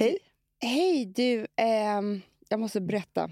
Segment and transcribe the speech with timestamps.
[0.00, 0.18] Hej.
[0.60, 1.46] Hej, du.
[1.56, 3.30] ehm, jag måste berätta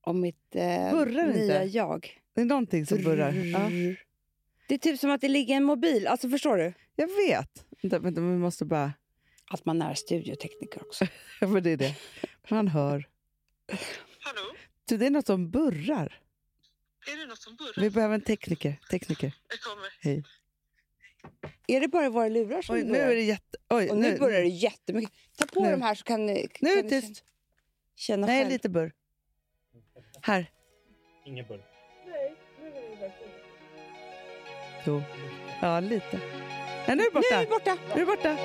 [0.00, 1.38] om mitt eh, Burrar inte?
[1.38, 2.20] nya jag.
[2.34, 3.32] Det är någonting som burrar.
[3.32, 3.70] Ja.
[4.68, 6.06] Det är typ som att det ligger en mobil.
[6.06, 6.72] Alltså, förstår du?
[6.96, 7.66] Jag vet.
[7.82, 8.92] Vänta, vänta, vi måste bara...
[9.50, 11.06] Att man är studiotekniker också.
[11.40, 11.96] Ja, men det är det.
[12.48, 13.08] Man hör.
[14.20, 14.54] Hallå?
[14.88, 16.20] Du, det är något som burrar.
[17.12, 17.80] Är det något som burrar?
[17.82, 18.80] Vi behöver en tekniker.
[18.90, 19.34] tekniker.
[19.48, 19.88] Jag kommer.
[20.00, 20.24] Hej.
[21.66, 23.08] Är det bara våra lurar som Oj, nu burrar?
[23.08, 23.58] är det jätte...
[23.70, 25.12] Oj, Och nu, börjar det jättemycket.
[25.38, 25.70] Ta på Nu.
[25.70, 27.24] de här så kan ni, Nu är kan det ni tyst.
[27.96, 28.50] känna Nej, själv.
[28.52, 28.92] lite burr.
[30.22, 30.50] Här.
[31.26, 31.62] Ingen bull.
[34.86, 35.02] Jo.
[35.62, 36.20] Ja, lite.
[36.86, 37.26] Nej, nu är det borta.
[37.30, 37.78] Nu är det borta.
[37.86, 38.36] Nu är det borta.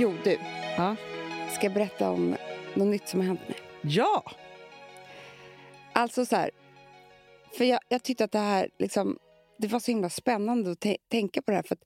[0.00, 0.38] Jo, du.
[0.76, 0.96] Ja.
[1.54, 2.36] Ska jag berätta om
[2.74, 3.56] något nytt som har hänt mig?
[3.82, 4.24] Ja!
[5.92, 6.50] Alltså så här,
[7.56, 9.18] för jag, jag tyckte att det här liksom,
[9.58, 11.62] det var så himla spännande att tä- tänka på det här.
[11.62, 11.84] För att,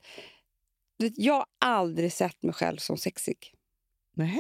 [0.99, 3.55] vet, jag har aldrig sett mig själv som sexig.
[4.15, 4.37] Nej.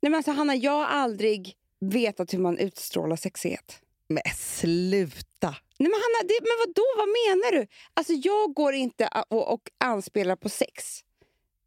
[0.00, 3.80] Nej, men alltså, Hanna, jag har aldrig vetat hur man utstrålar sexighet.
[4.08, 5.48] Men sluta!
[5.78, 7.66] Nej, men Hanna, det, men vadå, vad menar du?
[7.94, 11.00] Alltså, jag går inte och, och anspelar på sex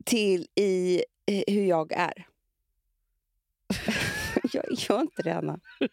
[0.06, 2.28] till i hur jag är.
[4.54, 5.59] jag gör inte det, Hanna.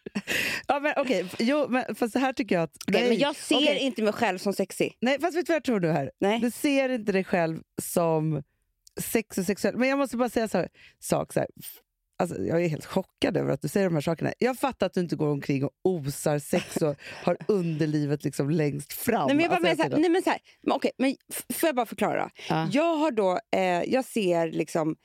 [0.67, 1.25] Ja, men okej.
[1.39, 2.77] Jo, men fast här tycker jag att...
[2.87, 3.79] Okej, men jag ser okej.
[3.79, 4.97] inte mig själv som sexig.
[5.01, 6.11] Nej, fast vet du vad jag tror nu här?
[6.19, 6.39] Nej.
[6.39, 8.43] Du ser inte dig själv som
[9.01, 9.77] sex och sexuell.
[9.77, 10.67] Men jag måste bara säga så
[10.99, 11.33] sak.
[11.33, 11.49] Så här.
[12.17, 14.33] Alltså, jag är helt chockad över att du säger de här sakerna.
[14.39, 18.93] Jag fattar att du inte går omkring och osar sex och har underlivet liksom längst
[18.93, 19.27] fram.
[19.27, 21.15] Nej, men jag bara Alltså, menar så här, nej, men så här, men okej, men
[21.53, 22.29] får jag bara förklara?
[22.49, 22.69] Ja.
[22.71, 24.95] Jag har då, eh, jag ser liksom,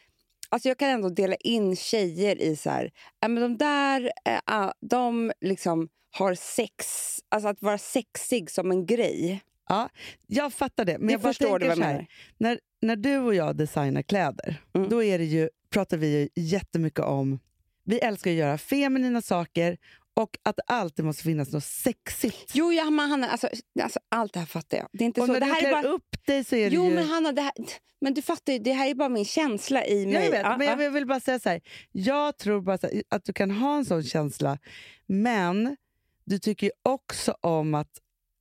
[0.50, 4.12] alltså jag kan ändå dela in tjejer i så här, ja, men de där,
[4.44, 6.86] ah, de liksom har sex,
[7.28, 9.40] alltså att vara sexig som en grej.
[9.68, 9.88] Ja,
[10.26, 10.98] jag fattar det.
[10.98, 12.06] Men Det jag bara förstår du tänker vad jag här, menar?
[12.38, 14.88] när, när du och jag designar kläder, Mm.
[14.88, 17.38] då är det ju, pratar vi ju jättemycket om...
[17.84, 19.78] Vi älskar att göra feminina saker
[20.18, 22.50] och att det alltid måste finnas något sexigt.
[22.54, 23.48] Jo, ja, men Hanna, alltså,
[23.82, 24.88] alltså, allt det här fattar jag.
[24.92, 25.32] Det är inte och så.
[25.32, 26.94] när Det du här klär är bara, upp dig så är det jo, ju...
[26.94, 27.52] men Hanna, det här,
[28.00, 30.14] men du fattar ju, det här är bara min känsla i mig.
[30.14, 30.82] Ja, jag vet, Ja, men ja.
[30.82, 31.60] jag vill- bara säga så här.
[31.92, 34.58] Jag tror bara här, att du kan ha en sån känsla,
[35.06, 35.76] men
[36.24, 37.98] du tycker ju också om att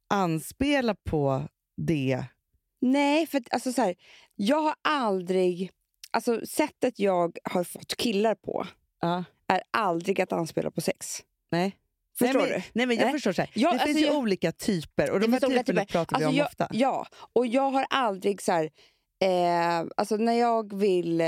[0.09, 2.23] anspela på det.
[2.81, 3.95] Nej, för alltså, så här,
[4.35, 5.71] jag har aldrig...
[6.11, 8.67] Alltså, sättet jag har fått killar på
[9.01, 9.23] Ja.
[9.47, 11.23] är aldrig att anspela på sex.
[11.51, 11.75] Nej.
[12.19, 12.63] Förstår nej, men, du?
[12.73, 13.13] Nej, men jag Nej.
[13.13, 13.33] förstår.
[13.33, 13.51] Så här.
[13.53, 15.85] Ja, det alltså, finns ju jag- olika typer och de här typerna typer.
[15.85, 16.67] pratar vi Alltså, om jag, ofta.
[16.71, 18.69] Ja, och jag har aldrig så här...
[19.23, 21.21] Eh, alltså när jag vill...
[21.21, 21.27] Eh,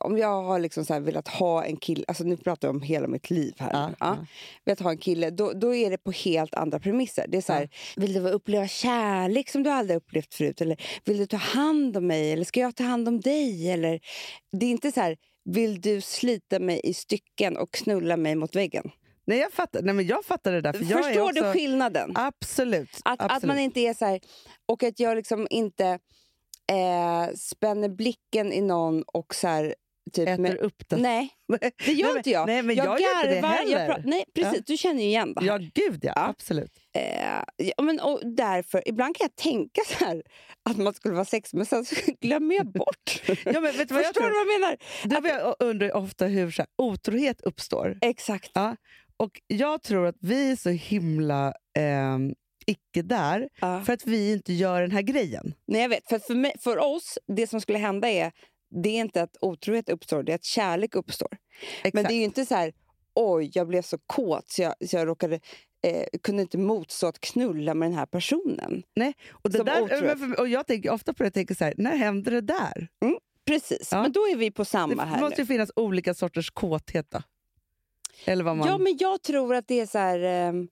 [0.00, 2.04] om jag har liksom så velat ha en kille...
[2.08, 3.70] Alltså nu pratar jag om hela mitt liv här.
[3.72, 4.26] Ja, Ja, ja.
[4.64, 7.26] Velat ha en kille, då, då är det på helt andra premisser.
[7.28, 10.60] Det är så här, Vill du uppleva kärlek som du aldrig upplevt förut?
[10.60, 12.32] Eller vill du ta hand om mig?
[12.32, 13.70] Eller ska jag ta hand om dig?
[13.70, 14.00] Eller,
[14.52, 18.56] det är inte så här, vill du slita mig i stycken och knulla mig mot
[18.56, 18.90] väggen?
[19.32, 20.72] Nej, jag fattar, nej, men jag fattar det där.
[20.72, 22.12] För jag Förstår också, du skillnaden?
[22.14, 22.90] Absolut.
[23.04, 23.36] Att, absolut.
[23.36, 24.20] att man inte är så här...
[24.66, 25.86] Och att jag liksom inte
[26.70, 29.74] eh, spänner blicken i någon och så här...
[30.12, 31.02] Typ äter med, upp den.
[31.02, 31.28] nej,
[31.86, 32.46] det gör Nej, men- inte jag.
[32.46, 33.94] nej, men jag gör inte det garvar, jag heller.
[33.94, 34.54] pra- nej, precis.
[34.56, 34.62] Ja.
[34.66, 35.46] Du känner ju igen det här.
[35.48, 36.12] Ja, gud ja.
[36.16, 36.72] Absolut.
[36.96, 40.22] Eh, ja, men, och därför, ibland kan jag tänka så här
[40.70, 41.84] att man skulle vara sex, men sen
[42.20, 43.22] glömmer jag bort.
[43.26, 44.30] Ja, men vet du vad jag Förstår tror?
[44.30, 44.76] du vad jag menar?
[45.04, 47.98] Du och jag undrar ofta hur så här, otrohet uppstår.
[48.00, 48.50] Exakt.
[48.54, 48.76] Ja.
[49.22, 52.34] Och jag tror att vi är så himla ehm,
[52.66, 53.82] icke där Ja.
[53.84, 55.54] för att vi inte gör den här grejen.
[55.66, 56.08] Nej, jag vet.
[56.08, 58.32] För, för, mig, för oss, det som skulle hända är
[58.82, 61.28] det är inte att otrohet uppstår, det är att kärlek uppstår.
[61.76, 61.94] Exakt.
[61.94, 62.72] Men det är ju inte så här,
[63.14, 65.40] oj, jag blev så kåt så jag, så jag råkade,
[65.86, 68.82] eh, kunde inte motstå att knulla med den här personen.
[68.96, 69.14] Nej.
[69.30, 72.30] Och, det där, och jag tänker ofta på det och tänker så här, när hände
[72.30, 72.88] det där?
[73.46, 74.02] Precis, Ja.
[74.02, 75.42] men då är vi på samma Det här måste nu.
[75.42, 77.22] ju finnas olika sorters kåthet då.
[78.24, 78.68] Eller vad man...
[78.68, 80.18] Ja, men jag tror att det är så här...
[80.18, 80.68] ehm,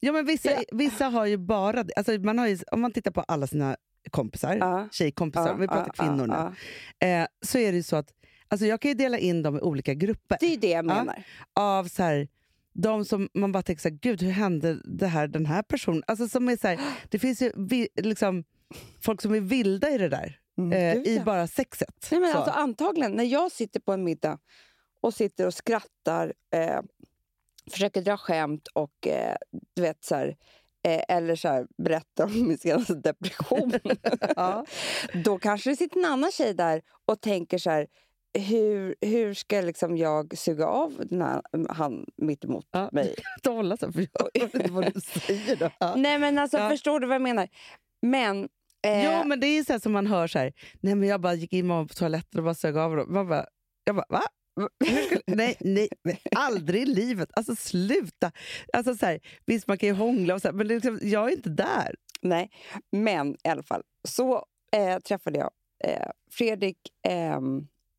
[0.00, 0.62] Ja, men vissa, Ja.
[0.72, 1.84] vissa har ju bara.
[1.96, 3.76] Alltså, man har ju, om man tittar på alla sina
[4.10, 4.88] kompisar, Ja.
[4.92, 6.34] tjejkompisar, ja, vi pratar ja, kvinnor nu,
[7.00, 7.06] ja.
[7.08, 8.10] Eh, så är det ju så att
[8.48, 10.36] alltså, jag kan ju dela in dem i olika grupper.
[10.40, 10.82] Det är det jag Ja.
[10.82, 11.24] menar.
[11.52, 12.28] Av så här,
[12.72, 16.02] de som man bara tänker så här, gud hur hände det här den här personen?
[16.06, 16.80] Alltså, som är så här,
[17.10, 18.44] det finns ju vi, liksom,
[19.00, 22.08] folk som är vilda i det där, eh, Mm, Gud, i bara sexet.
[22.10, 22.38] Nej, men Så.
[22.38, 24.38] alltså, antagligen, när jag sitter på en middag
[25.00, 26.80] och sitter och skrattar, eh,
[27.70, 29.36] försöker dra skämt och eh,
[29.76, 30.36] du vet så här,
[30.88, 33.72] eh, eller så här, berättar om min senaste depression.
[34.36, 34.64] ja.
[35.24, 37.86] Då kanske det sitter en annan tjej där och tänker så här,
[38.38, 42.88] hur, hur ska liksom jag suga av den här, han mitt emot Ja.
[42.92, 43.14] mig?
[43.38, 45.56] Inte hålla så, för jag hör inte vad du säger.
[45.56, 45.70] Då.
[45.80, 45.94] Ja.
[45.96, 46.68] Nej men alltså Ja.
[46.70, 47.48] förstår du vad jag menar?
[48.02, 48.48] Men...
[48.86, 50.52] Eh, Jo, men det är ju så som man hör så här.
[50.80, 53.12] Nej, men jag bara gick in med på toaletten och bara sög av honom.
[53.14, 53.46] Man bara,
[53.84, 54.22] jag bara, va?
[55.06, 55.88] Skulle, nej, nej,
[56.36, 57.30] aldrig i livet.
[57.32, 58.32] Alltså sluta.
[58.72, 61.32] Alltså, så här, visst, man kan ju hångla, och så här, men liksom, jag är
[61.36, 61.94] inte där.
[62.22, 62.50] Nej,
[62.92, 63.82] men i alla fall.
[64.08, 64.46] Så
[64.76, 65.50] eh, träffade jag
[65.84, 66.78] eh, Fredrik
[67.08, 67.40] eh,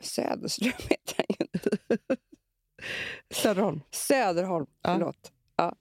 [0.03, 1.45] Söderström, heter han ju.
[3.33, 3.81] Söderholm.
[3.91, 4.93] Söderholm, Ja.
[4.93, 5.31] förlåt.
[5.55, 5.75] Ja.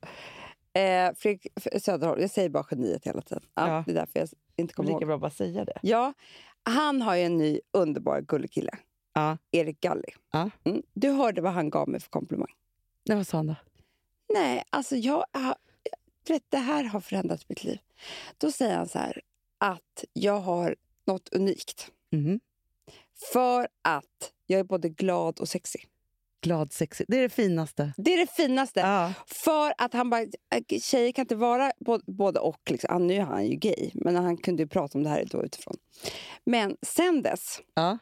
[0.81, 1.47] Eh, Fredrik
[1.83, 3.43] Söderholm, jag säger bara geniet hela tiden.
[3.55, 3.83] Ja, Ja.
[3.87, 5.07] Det är därför jag inte kommer Lika ihåg.
[5.07, 5.79] bra att bara säga det.
[5.83, 6.13] Ja,
[6.63, 8.71] han har ju en ny underbar gullig kille.
[9.15, 9.39] Ja.
[9.51, 10.15] Erik Galli.
[10.31, 10.51] Ja.
[10.65, 10.83] Mm.
[10.95, 12.53] Du hörde vad han gav mig för komplimang.
[13.05, 13.57] Nej, vad sa han då?
[14.35, 15.25] Nej, alltså jag...
[16.27, 17.79] du vet, det här har förändrat mitt liv.
[18.39, 19.21] Då säger han så här
[19.59, 20.77] att jag har
[21.07, 21.91] något unikt.
[22.13, 22.41] Mhm.
[23.33, 25.87] För att jag är både glad och sexig.
[26.41, 27.07] Glad, sexig.
[27.09, 27.93] Det är det finaste.
[27.97, 28.81] Det är det finaste.
[28.81, 29.13] Ja.
[29.27, 30.23] För att han bara...
[30.23, 32.71] äh, Tjejer kan inte vara både, både och.
[32.71, 32.89] Liksom.
[32.93, 35.45] Han, nu är han ju gay, men han kunde ju prata om det här då
[35.45, 35.77] utifrån.
[36.45, 37.99] Men sen dess Ja.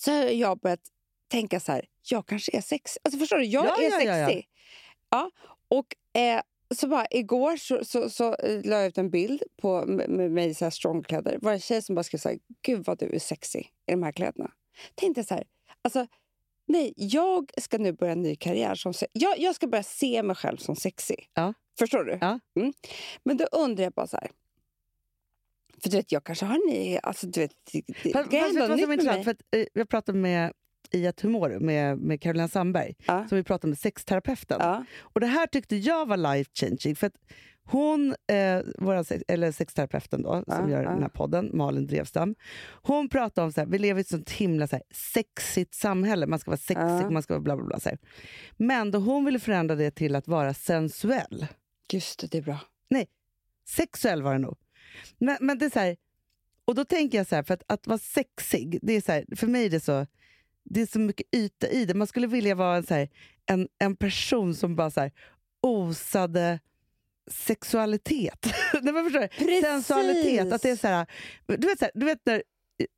[0.00, 0.80] Så har jag börjat
[1.28, 3.00] tänka så här, jag kanske är sexig.
[3.04, 4.26] Alltså förstår du, jag Ja, är ja, ja, ja.
[4.26, 4.48] sexig.
[5.10, 5.30] Ja,
[5.68, 6.40] och eh,
[6.74, 10.48] så bara igår så, så, så eh, la jag ut en bild på med, mig
[10.48, 11.32] i så här strongkläder.
[11.32, 13.90] Det var en tjej som bara skrev så här, gud vad du är sexig i
[13.90, 14.50] de här kläderna.
[14.94, 15.44] Tänkte så här,
[15.82, 16.06] alltså
[16.66, 20.36] nej, jag ska nu börja en ny karriär som jag, jag ska börja se mig
[20.36, 21.30] själv som sexig.
[21.34, 21.54] Ja.
[21.78, 22.18] Förstår du?
[22.20, 22.40] Ja.
[22.56, 22.72] Mm.
[23.22, 24.30] Men då undrar jag bara så här,
[25.82, 26.98] för du vet, jag kanske har ny...
[27.02, 29.24] Alltså, du vet, det, Fast, det är ändå nytt med mig.
[29.24, 30.52] För att, eh, jag pratade med
[30.92, 33.28] i ett humor med, med Carolina Sandberg, Ja.
[33.28, 34.58] som vi pratade med sexterapeuten.
[34.60, 34.84] Ja.
[35.00, 36.96] Och det här tyckte jag var life changing.
[36.96, 37.14] För att
[37.64, 42.34] hon, eh, våran sex, eller sexterapeuten då, Ja, som gör den här podden, Malin Drevstam.
[42.82, 46.26] Hon pratade om att vi lever i ett sånt himla så här, sexigt samhälle.
[46.26, 47.80] Man ska vara sexig, man ska vara bla bla bla.
[47.80, 47.98] Så här.
[48.56, 51.46] Men då hon ville förändra det till att vara sensuell.
[51.92, 52.58] Just det, det är bra.
[53.66, 54.56] Sexuell var det nog.
[55.18, 55.96] Men, men det är så här,
[56.64, 59.24] och då tänker jag så här, för att, att vara sexig, det är så här,
[59.36, 60.06] för mig är det så,
[60.64, 61.94] det är så mycket yta i det.
[61.94, 63.08] Man skulle vilja vara en, så här,
[63.46, 65.12] en, en person som bara så här,
[65.62, 66.60] osade
[67.30, 68.46] sexualitet.
[68.82, 69.26] Nej, men förstår?
[69.26, 69.60] Precis.
[69.64, 70.52] Sensualitet.
[70.52, 71.06] Att det är så här,
[71.46, 72.42] du, vet, så här, du vet när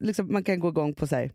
[0.00, 1.32] liksom, man kan gå igång på så här,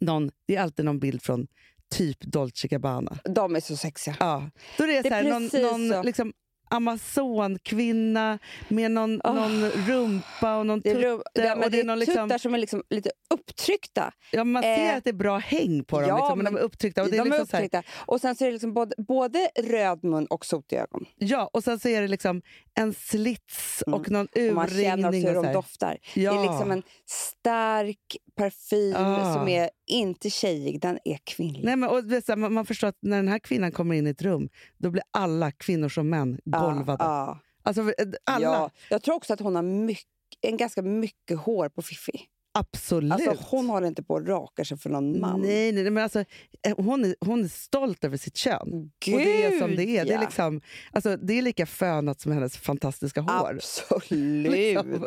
[0.00, 1.46] någon, det är alltid någon bild från
[1.90, 3.18] typ Dolce Gabbana.
[3.24, 4.16] De är så sexiga.
[4.20, 4.50] Ja.
[4.78, 6.02] Då är det, Det så här, någon, någon så.
[6.02, 6.32] liksom,
[6.72, 8.38] Amazonkvinna
[8.68, 9.34] med någon, Åh.
[9.34, 11.06] någon rumpa och någon Det är, tutte.
[11.08, 14.12] rum, ja, och det är någon liksom, tuttar som är liksom lite upptryckta.
[14.32, 16.54] ja, man ser eh, att det är bra häng på dem, ja, liksom, men men
[16.54, 17.02] de är upptryckta.
[17.02, 17.82] Och det är de är liksom här, upptryckta.
[18.06, 21.04] Och sen så är det liksom både, både röd mun och sotiga ögon.
[21.16, 22.42] ja, och sen så är det liksom
[22.74, 24.00] en slits Mm.
[24.00, 25.26] och någon Och man känner också urringning.
[25.26, 25.98] hur de doftar.
[26.14, 26.32] Ja.
[26.32, 29.34] Det är liksom en stark parfym Ah.
[29.34, 31.64] som är inte tjejig, den är kvinnlig.
[31.64, 34.10] Nej, men, och, här, man, man förstår att när den här kvinnan kommer in i
[34.10, 34.48] ett rum,
[34.78, 37.04] då blir alla kvinnor som män golvade.
[37.04, 37.88] Ja, Alltså, eh,
[38.24, 38.44] alla.
[38.46, 38.70] ja.
[38.90, 40.06] Jag tror också att hon har mycket,
[40.40, 42.20] en ganska mycket hår på Fiffi.
[42.54, 43.12] Absolut.
[43.12, 45.40] Alltså, hon håller inte på att raka sig för någon man.
[45.40, 46.24] Nej, nej, men alltså,
[46.66, 48.90] eh, hon, är, hon är stolt över sitt kön.
[49.04, 50.04] Gud, och det är som det är.
[50.04, 50.20] Det är, ja.
[50.20, 50.60] liksom,
[50.92, 53.54] alltså, det är lika fönat som hennes fantastiska hår.
[53.54, 54.52] Absolut.
[54.52, 55.06] Liksom.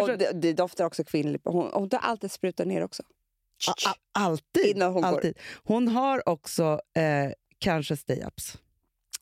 [0.00, 1.44] Och det, det doftar också kvinnligt.
[1.44, 3.02] Hon, hon tar alltid sprutar ner också.
[3.68, 4.66] A- a- alltid.
[4.66, 5.08] Innan hon går.
[5.08, 5.38] alltid.
[5.64, 8.58] Hon har också eh, kanske stay-ups.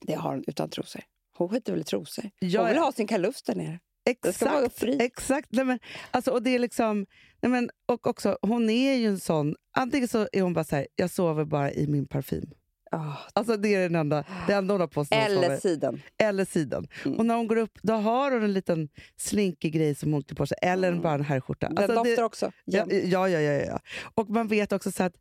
[0.00, 1.02] Det har hon utan trosor.
[1.36, 2.30] Hon skiter väl i trosor.
[2.38, 2.82] Ja, hon vill ja.
[2.84, 3.80] ha sin kalufs där nere.
[4.22, 4.78] Den ska vara Exakt.
[4.80, 4.96] fri.
[5.00, 5.48] exakt.
[5.52, 5.78] Nej, men,
[6.10, 7.06] alltså, och det är liksom,
[7.42, 9.54] nej, men, och också, hon är ju en sån...
[9.76, 12.50] Antingen så är hon bara så här, jag sover bara i min parfym.
[12.90, 15.18] Ah, Alltså det är den enda, det enda hon har på sig.
[15.18, 16.02] när eller siden.
[16.18, 16.86] eller sidan.
[17.04, 17.18] Mm.
[17.18, 20.36] Och när hon går upp då har hon en liten slinkig grej som hon klär
[20.36, 20.56] på sig.
[20.62, 21.02] Eller Mm.
[21.02, 21.68] bara en herrskjorta.
[21.68, 22.52] Den Alltså, doftar det, också.
[22.64, 23.80] ja, ja, ja, ja, ja.
[24.14, 25.14] Och man vet också så att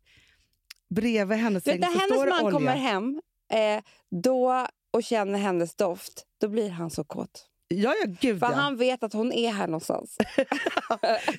[0.94, 2.58] bredvid hennes säng när så står hennes det man olja.
[2.58, 3.20] kommer hem
[3.52, 3.82] eh,
[4.22, 7.46] då, och känner hennes doft, då blir han så kåt.
[7.68, 8.52] Ja, ja, gud För ja.
[8.52, 10.16] han vet att hon är här någonstans.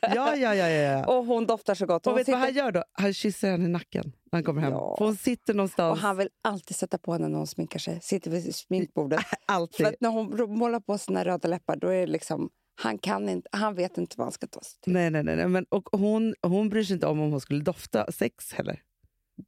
[0.02, 1.06] ja, ja, ja, ja, ja.
[1.06, 2.08] och hon doftar så gott.
[2.08, 2.84] Och Hon vet du vad sitter, han gör då?
[2.92, 4.72] Han kysser henne i nacken när han kommer hem.
[4.72, 4.96] Ja.
[4.98, 8.00] För hon sitter någonstans, och han vill alltid sätta på henne när hon sminkar sig.
[8.02, 9.20] Sitter vid sminkbordet.
[9.46, 9.86] alltid.
[9.86, 12.50] För när hon målar på sina röda läppar, då är det liksom...
[12.78, 14.94] Han, kan inte, han vet inte vad han ska ta sig till.
[14.94, 15.48] Nej, nej, nej.
[15.48, 18.82] Men, och hon, hon bryr sig inte om om hon skulle dofta sex heller.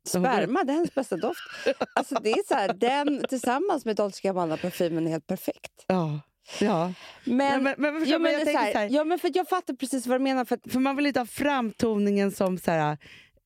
[0.08, 1.40] Så hon går- Sperma, det är hennes bästa doft.
[1.96, 5.86] Alltså det är så här, den tillsammans med Dolce Gabbana-parfymen är helt perfekt.
[5.88, 6.20] Ja.
[6.62, 6.94] Ja.
[7.24, 9.32] Men, men, men, förstår, jo, men men jag tänker här, så här, ja, men för
[9.34, 10.46] jag fattar precis vad du menar.
[10.46, 12.98] För att, För man vill inte ha framtoningen som så här,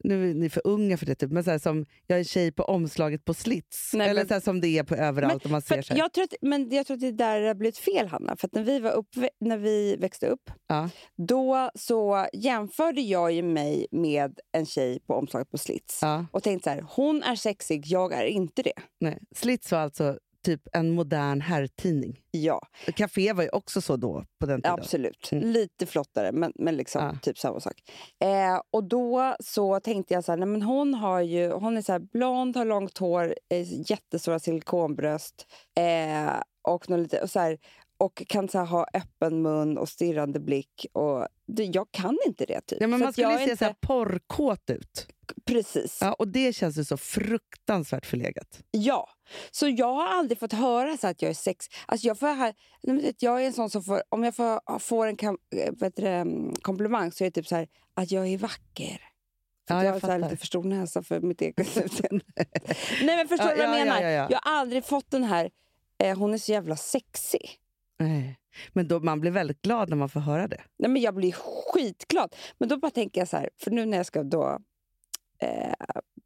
[0.04, 2.52] nu är ni för unga för det, typ, men så här, som jag är tjej
[2.52, 3.92] på omslaget på slits.
[3.94, 5.46] Nej, Eller men- så här, som det är på överallt.
[5.46, 7.54] och man ser så jag tror att, men jag tror att det är där har
[7.56, 8.36] blivit fel, Hanna.
[8.36, 10.90] För att när vi, var upp, när vi växte upp, Ja.
[11.28, 16.00] då så jämförde jag ju mig med en tjej på omslaget på Slits.
[16.02, 18.74] Ja, Och tänkte så här, hon är sexig, jag är inte det.
[19.00, 19.18] nej.
[19.36, 22.20] Slits var alltså typ en modern herrtidning.
[22.32, 22.62] Ja,
[22.96, 24.74] Café var ju också så då, på den tiden.
[24.80, 25.30] absolut.
[25.32, 25.48] Mm.
[25.50, 27.16] Lite flottare, men, men liksom Ja.
[27.22, 27.74] typ samma sak.
[28.24, 31.82] Eh, och då så tänkte jag så här, nej, men hon har ju, hon är
[31.82, 35.46] så här blond, har långt hår, eh, jättestora silikonbröst
[35.78, 36.34] eh,
[36.68, 37.58] och, lite, och, så här,
[37.98, 40.86] och kan så här, ha öppen mun och stirrande blick.
[40.94, 42.62] Och det, jag kan inte det.
[42.62, 42.82] Typ.
[42.82, 45.08] Ja, men man skulle är se inte, så här porrkåt ut.
[45.46, 45.98] Precis.
[46.02, 48.60] Ja, och det känns ju så fruktansvärt förlegat.
[48.72, 49.10] Ja,
[49.52, 51.66] så jag har aldrig fått höra så att jag är sex...
[51.86, 52.54] Alltså jag, får, här,
[53.20, 56.10] jag är en sån som får, om jag får, får en kam, eh, du, det,
[56.10, 59.02] mm, komplimang så är det typ så här att jag är vacker.
[59.68, 62.26] För Ja, jag jag har lite för stor näsa för mitt eget utseende.
[63.04, 64.02] Nej men förstår Ja, du vad jag ja, ja, menar?
[64.02, 64.28] ja, ja.
[64.30, 65.50] Jag har aldrig fått den här,
[66.04, 67.58] eh, hon är så jävla sexig.
[68.00, 68.38] Nej.
[68.74, 70.62] Men då, man blir väldigt glad när man får höra det.
[70.80, 72.36] Nej, men jag blir skitglad.
[72.58, 74.60] Men då bara tänker jag så här, för nu när jag ska då
[75.42, 75.74] eh,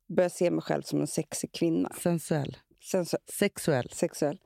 [0.08, 1.92] börja se mig själv som en sexig kvinna.
[2.02, 2.58] Sensuell.
[2.82, 3.90] Sensu Sexuell.
[3.90, 4.40] sexuell.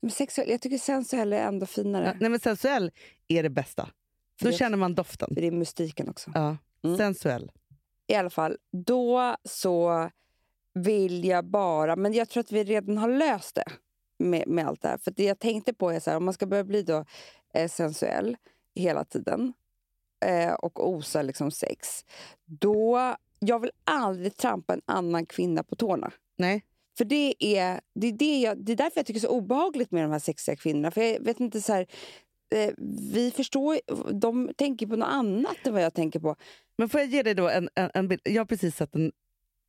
[0.00, 0.50] Men sexuell.
[0.50, 2.04] Jag tycker sensuell är ändå finare.
[2.06, 2.90] Ja, nej, men sensuell
[3.28, 3.90] är det bästa.
[4.42, 5.28] Då Det- känner man doften.
[5.34, 6.30] För det är mystiken också.
[6.34, 6.56] Ja.
[6.84, 6.96] Mm.
[6.96, 7.50] Sensuell.
[8.06, 10.10] I alla fall, då så
[10.74, 11.96] vill jag bara...
[11.96, 13.64] Men jag tror att vi redan har löst det
[14.18, 14.98] med, med allt det här.
[14.98, 17.04] För det jag tänkte på är så här, om man ska börja bli då
[17.54, 18.36] eh, sensuell
[18.74, 19.52] hela tiden
[20.24, 22.04] eh, och osa liksom sex,
[22.44, 23.16] då...
[23.38, 26.12] Jag vill aldrig trampa en annan kvinna på tårna.
[26.38, 26.64] Nej.
[26.98, 29.36] För det är, det, är det, jag, det är därför jag tycker det är så
[29.36, 30.90] obehagligt med de här sexiga kvinnorna.
[30.90, 31.86] För jag vet inte så här,
[32.54, 32.70] eh,
[33.12, 33.80] vi förstår,
[34.12, 36.36] de tänker på något annat än vad jag tänker på.
[36.78, 38.20] Men får jag ge dig då en, en, en bild?
[38.24, 39.12] Jag har precis sett en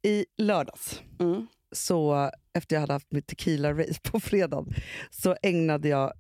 [0.03, 1.01] i lördags.
[1.19, 1.47] Mm.
[1.71, 4.73] Så efter jag hade haft mitt tequila-race på fredagen
[5.11, 6.13] så ägnade jag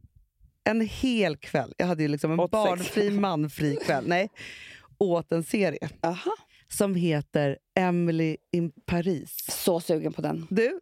[0.63, 4.29] en hel kväll, jag hade ju liksom en barnfri, manfri kväll, nej,
[4.97, 6.31] åt en serie Aha.
[6.69, 9.35] Som heter Emily in Paris.
[9.49, 10.47] Så sugen på den.
[10.49, 10.79] Du,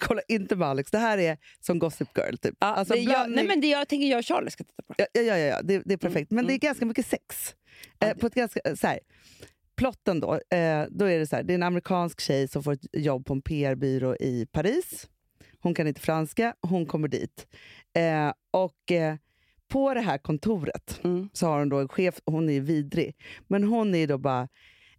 [0.00, 2.36] kolla inte med Alex, det här är som Gossip Girl.
[2.36, 2.54] Typ.
[2.60, 4.94] Ja, Alltså, det, jag, nej, men det jag tänker jag och Charlie ska titta på.
[4.98, 6.30] Ja, ja, ja, ja det, det är perfekt.
[6.30, 7.54] Men det är ganska mycket sex.
[7.98, 9.00] Ja, Eh, på ett ganska, så här,
[9.76, 12.72] plotten då, eh, då är det så här, det är en amerikansk tjej som får
[12.72, 15.08] ett jobb på en PR-byrå i Paris.
[15.60, 17.46] Hon kan inte franska, hon kommer dit.
[17.96, 19.16] Eh, och eh,
[19.68, 21.28] på det här kontoret Mm.
[21.32, 23.16] så har hon då en chef, hon är vidrig,
[23.48, 24.48] men hon är då bara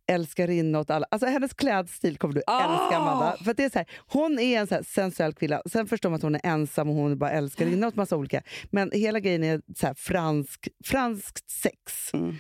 [0.08, 1.05] älskarinna åt alla.
[1.12, 2.60] Alltså hennes klädstil kommer du Ah!
[2.84, 3.38] älska Amanda.
[3.43, 5.62] För det är så här, hon är en så här sensuell kvinna.
[5.72, 8.41] Sen förstår man att hon är ensam och hon är bara älskarinna åt massa olika.
[8.72, 12.13] Men hela grejen är så här fransk, franskt sex.
[12.13, 12.36] Mm.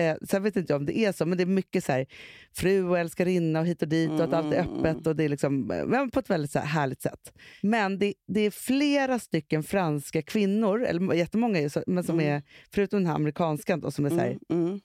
[0.00, 2.06] Eh, sen vet inte jag om det är så, men det är mycket så här,
[2.56, 4.74] fru och älskarinna och hit och dit och att allt är Mm.
[4.84, 7.32] öppet och det är liksom, men på ett väldigt så här härligt sätt.
[7.62, 12.32] Men det, det är flera stycken franska kvinnor, eller jättemånga, men som Mm.
[12.36, 12.42] är,
[12.74, 14.66] förutom den här amerikanskan då, som är så här, Mm.
[14.66, 14.80] Mm.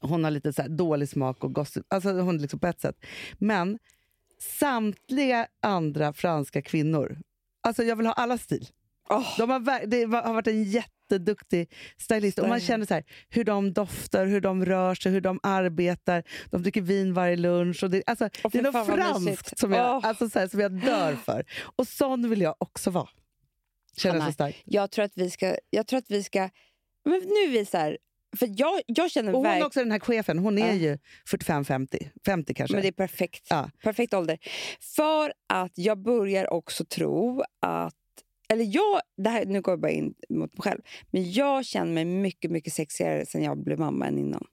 [0.00, 2.96] Hon har lite så dålig smak och gossip, alltså hon liksom på ett sätt.
[3.38, 3.78] Men
[4.38, 7.18] samtliga andra franska kvinnor,
[7.62, 8.68] alltså jag vill ha alla stil.
[9.10, 13.44] Åh, De har, det har varit en jätteduktig stylist och man känner så här, hur
[13.44, 16.24] de doftar, hur de rör sig, hur de arbetar.
[16.50, 17.84] De dricker vin varje lunch.
[17.84, 19.58] Och det, alltså, Åh, det är något franskt mysigt.
[19.58, 20.06] som jag, Åh.
[20.08, 21.44] alltså, så här, som jag dör för.
[21.76, 23.08] Och sån vill jag också vara.
[23.96, 24.58] Känner Hanna, så starkt.
[24.64, 25.56] jag tror att vi ska...
[25.70, 26.48] Jag tror att vi ska
[27.04, 27.98] men nu är vi så här...
[28.36, 29.66] För jag, jag känner Och hon verkligen...
[29.66, 30.72] också, den här chefen, hon är Ja.
[30.74, 30.98] ju
[31.30, 32.10] 45-50.
[32.26, 32.74] 50 kanske.
[32.76, 33.46] Men det är perfekt.
[33.50, 33.70] Ja.
[33.82, 34.38] Perfekt ålder.
[34.96, 37.94] För att jag börjar också tro att...
[38.48, 40.80] Eller jag, det här, nu går jag bara in mot mig själv.
[41.10, 44.44] Men jag känner mig mycket, mycket sexigare sen jag blev mamma än innan.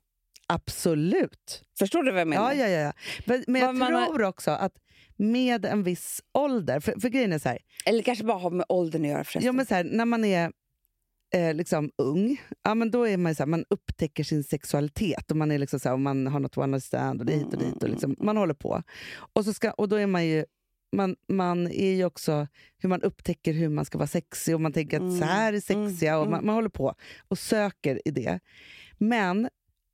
[0.63, 1.63] Absolut.
[1.79, 2.53] Förstår du vad jag menar?
[2.53, 2.93] Ja, ja, ja.
[3.25, 4.73] Men, men jag man har- tror också att
[5.17, 8.65] med en viss ålder, för, för grejen är så här, Eller kanske bara har med
[8.69, 9.43] åldern att göra förresten.
[9.45, 10.51] Ja, men så här, när man är
[11.33, 15.37] eh, liksom ung, ja, men då är man, så här, man upptäcker sin sexualitet och
[15.37, 17.53] man, är liksom så här, och man har något one night stand och det hit
[17.53, 17.83] och dit.
[17.83, 18.83] Och liksom, man håller på.
[19.33, 20.45] Och, så ska, och då är man ju
[20.95, 24.73] man, man är ju också hur man upptäcker hur man ska vara sexig och man
[24.73, 26.95] tänker att Mm, så här är sexiga och mm, man, man håller på
[27.27, 28.39] och söker i det.
[28.97, 29.49] Men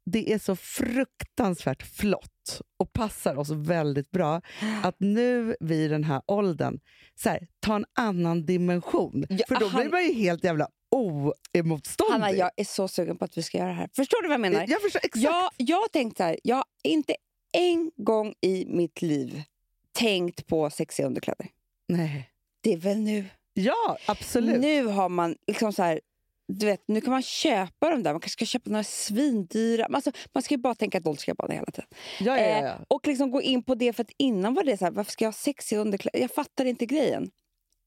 [0.06, 4.42] det är så fruktansvärt flott och passar oss väldigt bra
[4.84, 6.80] att nu vid den här åldern
[7.16, 9.26] så här, ta en annan dimension.
[9.30, 12.12] Ja, För då han- blir man ju helt jävla oemotståndig.
[12.12, 13.90] Hanna, jag är så sugen på att vi ska göra det här.
[13.96, 14.66] Förstår du vad jag menar?
[14.68, 15.24] jag förstår exakt.
[15.24, 17.16] Jag, jag har tänkt så här, jag har inte
[17.54, 19.44] en gång i mitt liv
[19.92, 21.48] tänkt på sexiga underkläder.
[21.88, 22.30] Nej.
[22.62, 23.26] Det är väl nu.
[23.54, 24.62] Ja, absolut.
[24.62, 26.00] Nu har man liksom så här,
[26.48, 28.14] du vet, nu kan man köpa dem där.
[28.14, 29.86] Man kanske ska köpa några svindyra.
[29.86, 31.90] Alltså, man ska ju bara tänka Dolce Gabbana hela tiden.
[32.20, 34.78] Ja, ja, ja, Eh, och liksom gå in på det, för att innan var det
[34.78, 36.20] så här, varför ska jag ha sexiga underkläder?
[36.20, 37.32] Jag fattar inte grejen.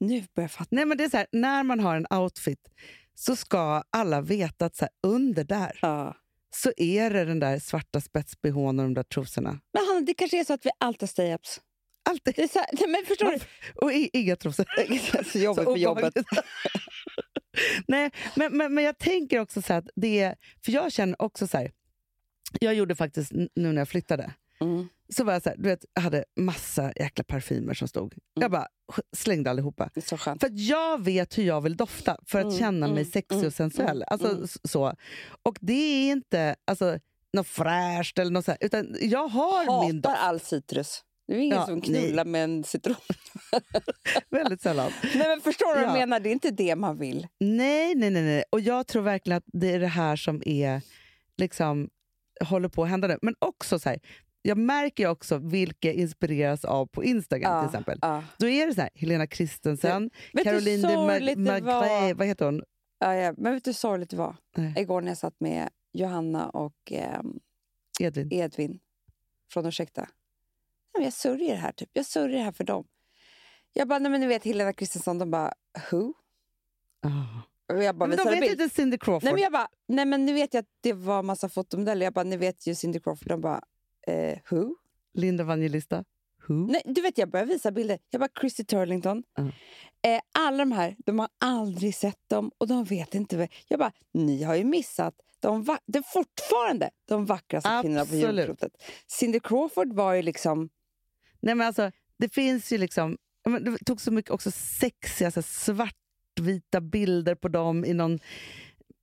[0.01, 0.69] Nu börjar jag fatta.
[0.71, 2.61] Nej, men det är så här, när man har en outfit
[3.15, 6.17] så ska alla veta att så här, under där Ja.
[6.51, 9.61] så är det den där svarta spetsbehån och de där trosorna.
[9.73, 11.61] Men Hanna, det kanske är så att vi alltid har stay-ups.
[12.11, 12.35] Alltid.
[12.35, 13.39] Det är så här, nej, men förstår du?
[13.75, 14.67] Och i, inga trosor.
[15.33, 16.15] så jobbigt Så med jobbet.
[17.89, 20.37] Nej, men, men, men jag tänker också så att det är...
[20.65, 21.73] För jag känner också så här...
[22.61, 24.89] Jag gjorde faktiskt, nu när jag flyttade, Mm.
[25.15, 28.15] Så var jag så här, du vet, jag hade massa jäkla parfymer som stod.
[28.35, 28.67] Jag bara
[29.17, 29.91] slängde allihopa.
[30.41, 33.47] För jag vet hur jag vill dofta för att Mm, känna mig mm, sexig mm,
[33.47, 33.97] och sensuell.
[33.97, 34.47] mm, alltså, mm.
[34.65, 34.95] så.
[35.43, 35.73] Och det
[36.09, 36.99] är inte alltså,
[37.33, 41.05] något fräscht eller något så här, utan jag har min Hatar doft all citrus.
[41.27, 42.97] Det är ingen Ja, som knullar med en citron.
[44.31, 44.91] väldigt sällan.
[45.15, 46.01] Nej, men förstår du vad jag Ja.
[46.01, 46.21] menar?
[46.21, 47.27] Det är inte det man vill.
[47.41, 48.45] Nej, nej, nej, nej.
[48.51, 50.83] Och jag tror verkligen att det är det här som är
[51.37, 51.89] liksom
[52.45, 53.19] håller på att hända nu.
[53.23, 53.99] Men också så här,
[54.49, 57.99] jag märker också vilka inspireras av på Instagram till exempel.
[58.03, 58.25] Ja.
[58.39, 62.15] Då är det så här, Helena Christensen, du Caroline hur de Magret, var?
[62.15, 62.63] vad heter hon?
[62.99, 63.35] Ja, ja.
[63.37, 64.37] Men vet du hur sorgligt det var?
[64.57, 64.75] Nej.
[64.77, 67.39] Igår när jag satt med Johanna och ehm,
[68.01, 68.33] Edvin.
[68.33, 68.79] Edvin
[69.53, 70.09] från Ursäkta.
[70.95, 71.91] Nej, jag sörjer här, typ.
[71.93, 72.85] Jag sörjer här för dem.
[73.73, 75.53] Jag bara, nej men ni vet Helena Kristensson, de bara,
[75.91, 76.13] who?
[77.03, 77.75] Ah.
[77.75, 78.61] Och jag bara, Men de vet bild.
[78.61, 79.25] inte Cindy Crawford.
[79.25, 82.07] Nej men jag bara, nej men nu vet jag att det var massa fotomodeller.
[82.07, 83.29] Jag bara, ni vet ju Cindy Crawford.
[83.29, 83.61] De bara,
[84.09, 84.75] eh, who?
[85.15, 86.05] Linda Evangelista.
[86.47, 86.55] Who?
[86.67, 87.99] Nej, du vet, jag började visa bilder.
[88.11, 89.23] Jag bara, Christy Turlington.
[89.39, 89.53] Mm.
[90.03, 93.49] Eh, alla de här, de har aldrig sett dem och de vet inte.
[93.69, 98.15] Jag bara, ni har ju missat de, va- det är fortfarande de vackraste kvinnorna på
[98.47, 98.73] jordklotet.
[99.07, 100.69] Cindy Crawford var ju liksom...
[101.41, 103.19] Nej, men alltså, det finns ju liksom...
[103.61, 108.19] Det tog så mycket också sexiga så svartvita bilder på dem i någon...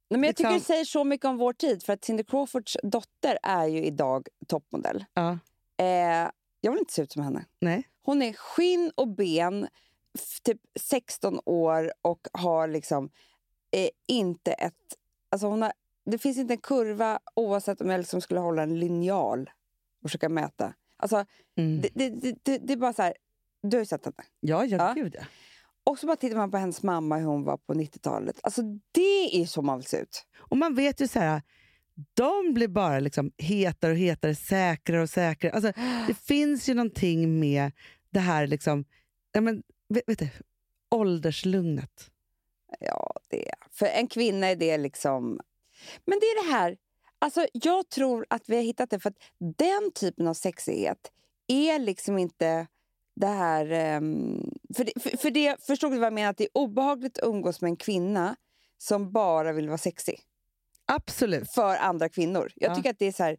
[0.09, 1.83] Nej, men jag tycker det Liksom- säger så mycket om vår tid.
[1.83, 5.05] För att Cindy Crawfords dotter är ju idag toppmodell.
[5.13, 5.39] Ja,
[5.77, 6.29] Eh,
[6.61, 7.45] jag vill inte se ut som henne.
[7.59, 7.89] nej.
[8.03, 9.67] Hon är skinn och ben,
[10.43, 13.09] typ 16 år och har liksom
[13.71, 14.73] eh, inte ett...
[15.29, 15.73] Alltså hon har,
[16.05, 19.49] det finns inte en kurva oavsett om jag liksom skulle hålla en linjal
[20.03, 20.73] och försöka mäta.
[20.97, 21.25] Alltså,
[21.57, 21.81] Mm.
[21.81, 23.13] det, det, det, det, det är bara så här...
[23.61, 24.23] Du har ju sett henne.
[24.39, 24.93] Ja, ja, Ja.
[24.93, 25.25] gud ja.
[25.85, 28.39] Och så bara tittar man på hennes mamma, hur hon var på 90-talet.
[28.43, 28.61] Alltså
[28.91, 30.25] det är så man vill se ut.
[30.37, 31.41] Och man vet ju så här...
[32.13, 35.53] De blir bara liksom hetare och hetare, säkrare och säkrare.
[35.53, 35.71] Alltså,
[36.07, 37.71] det finns ju någonting med
[38.09, 38.47] det här...
[38.47, 38.85] Liksom,
[39.31, 40.29] ja, men, vet, vet du,
[40.91, 42.11] ålderslugnet.
[42.79, 43.55] Ja, det är.
[43.71, 45.39] För en kvinna är det liksom...
[46.05, 46.77] Men det är det här.
[47.19, 49.17] Alltså, jag tror att vi har hittat det för att
[49.57, 51.11] den typen av sexighet
[51.47, 52.67] är liksom inte
[53.15, 53.71] det här...
[53.71, 56.29] ehm, för, det, för, för det, förstod du vad jag menar?
[56.29, 58.35] Att det är obehagligt att umgås med en kvinna
[58.77, 60.19] som bara vill vara sexig
[60.85, 61.51] Absolut.
[61.51, 62.51] för andra kvinnor.
[62.55, 62.75] Jag Ja.
[62.75, 63.37] tycker att det är så här...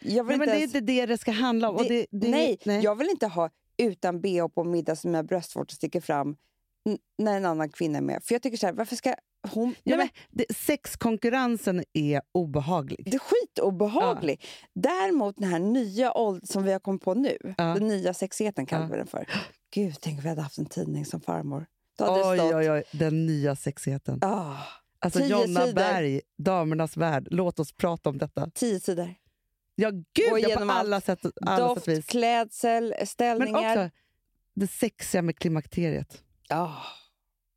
[0.00, 1.76] Jag vill Nej, men det är ens- inte det det ska handla om.
[1.88, 2.82] det- det, nej, nej.
[2.84, 6.36] jag vill inte ha utan bh på middag som mina bröstvårtor sticker fram
[7.18, 8.24] när en annan kvinna är med.
[8.24, 9.14] För jag tycker så här, varför ska
[9.48, 9.74] hon...
[9.82, 13.02] Ja, Nej, men det, sexkonkurrensen är obehaglig.
[13.10, 14.44] Det är skitobehagligt.
[14.74, 17.64] Däremot den här nya åldern som vi har kommit på nu, Ja.
[17.64, 18.90] den nya sexigheten kallar Ja.
[18.90, 19.26] vi den för.
[19.74, 21.66] Gud, tänk om vi hade haft en tidning som farmor.
[22.00, 22.54] Oj, stått...
[22.54, 24.18] oj, oj, den nya sexigheten.
[24.22, 24.56] Ah,
[25.02, 25.74] Alltså tio Jonna sidor.
[25.74, 27.28] Berg, Damernas värld.
[27.30, 28.50] Låt oss prata om detta.
[28.54, 29.14] tio sidor.
[29.74, 30.04] Ja, gud
[30.38, 32.06] ja, på alla sätt, alla sätt och Doft, vis.
[32.06, 33.58] klädsel, Men ställningar.
[33.84, 33.96] också
[34.54, 36.22] det sexiga med klimakteriet.
[36.48, 36.70] Ah,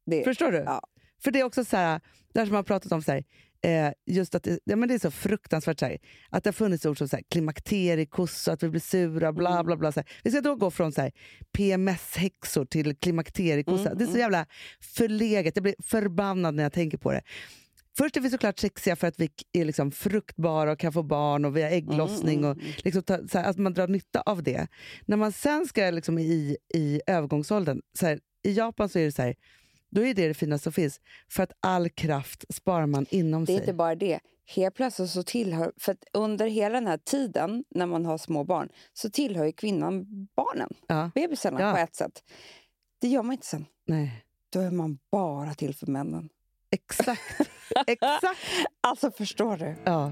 [0.06, 0.58] det, Förstår du?
[0.58, 0.82] Ja.
[1.24, 2.02] För det är också så här,
[2.34, 3.24] det här som man har pratat om, så här,
[3.64, 5.98] eh, just att det, ja, men det är så fruktansvärt så här,
[6.30, 9.66] att det har funnits ord som så här, att vi blir sura, bla Mm.
[9.66, 9.92] bla bla.
[9.92, 10.10] Så här.
[10.24, 11.10] Vi ska då gå från så
[11.52, 13.86] PMS-häxor till klimakteriekossa.
[13.86, 14.22] Mm, det är så mm.
[14.22, 14.46] jävla
[14.82, 17.22] förlegat, jag blir förbannad när jag tänker på det.
[17.98, 21.46] Först är vi såklart sexiga för att vi är liksom fruktbara och kan få barn
[21.46, 22.40] och vi har ägglossning.
[22.40, 24.68] Mm, och liksom ta, så här, Att man drar nytta av det.
[25.06, 29.12] När man sen ska liksom i, i övergångsåldern, så här, i Japan så är det
[29.12, 29.36] så här,
[29.94, 31.02] då är det det finaste som finns.
[31.30, 33.64] För att all kraft sparar man inom Det är sig.
[33.64, 34.20] inte bara det.
[34.56, 35.72] Helt plötsligt så tillhör...
[35.78, 40.06] För under hela den här tiden, när man har små barn, så tillhör ju kvinnan
[40.36, 40.70] barnen.
[40.88, 41.12] Ja.
[41.16, 41.72] Bebisarna Ja.
[41.72, 42.24] på ett sätt.
[43.02, 43.66] Det gör man inte sen.
[43.88, 46.30] Nej, Då är man bara till för männen.
[46.72, 47.22] exakt.
[47.88, 48.40] exakt.
[48.82, 49.76] Alltså, förstår du?
[49.84, 50.12] Ja.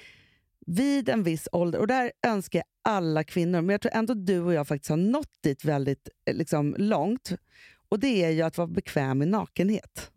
[0.67, 4.39] vid en viss ålder, och där önskar jag alla kvinnor, men jag tror ändå du
[4.39, 7.31] och jag faktiskt har nått dit väldigt eh, liksom, långt.
[7.89, 10.11] Och det är ju att vara bekväm med nakenhet.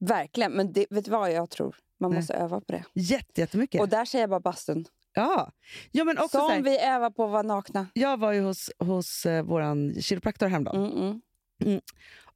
[0.00, 1.76] Verkligen, men det, vet du vad jag tror?
[2.00, 2.18] Man Nej.
[2.20, 2.84] måste öva på det.
[2.94, 3.80] Jätte, jättemycket.
[3.80, 4.86] Och där säger jag bara bastun.
[5.14, 5.52] ja.
[5.90, 7.86] ja, men också så Som här, vi övar på att vara nakna.
[7.92, 10.92] Jag var ju hos, hos eh, vår kiropraktor häromdagen.
[10.92, 11.20] Mm,
[11.64, 11.80] mm.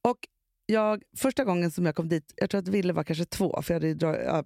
[0.02, 0.18] Och
[0.72, 3.74] jag, första gången som jag kom dit, jag tror att Ville var kanske två, för
[3.74, 4.44] jag hade, dra, ja,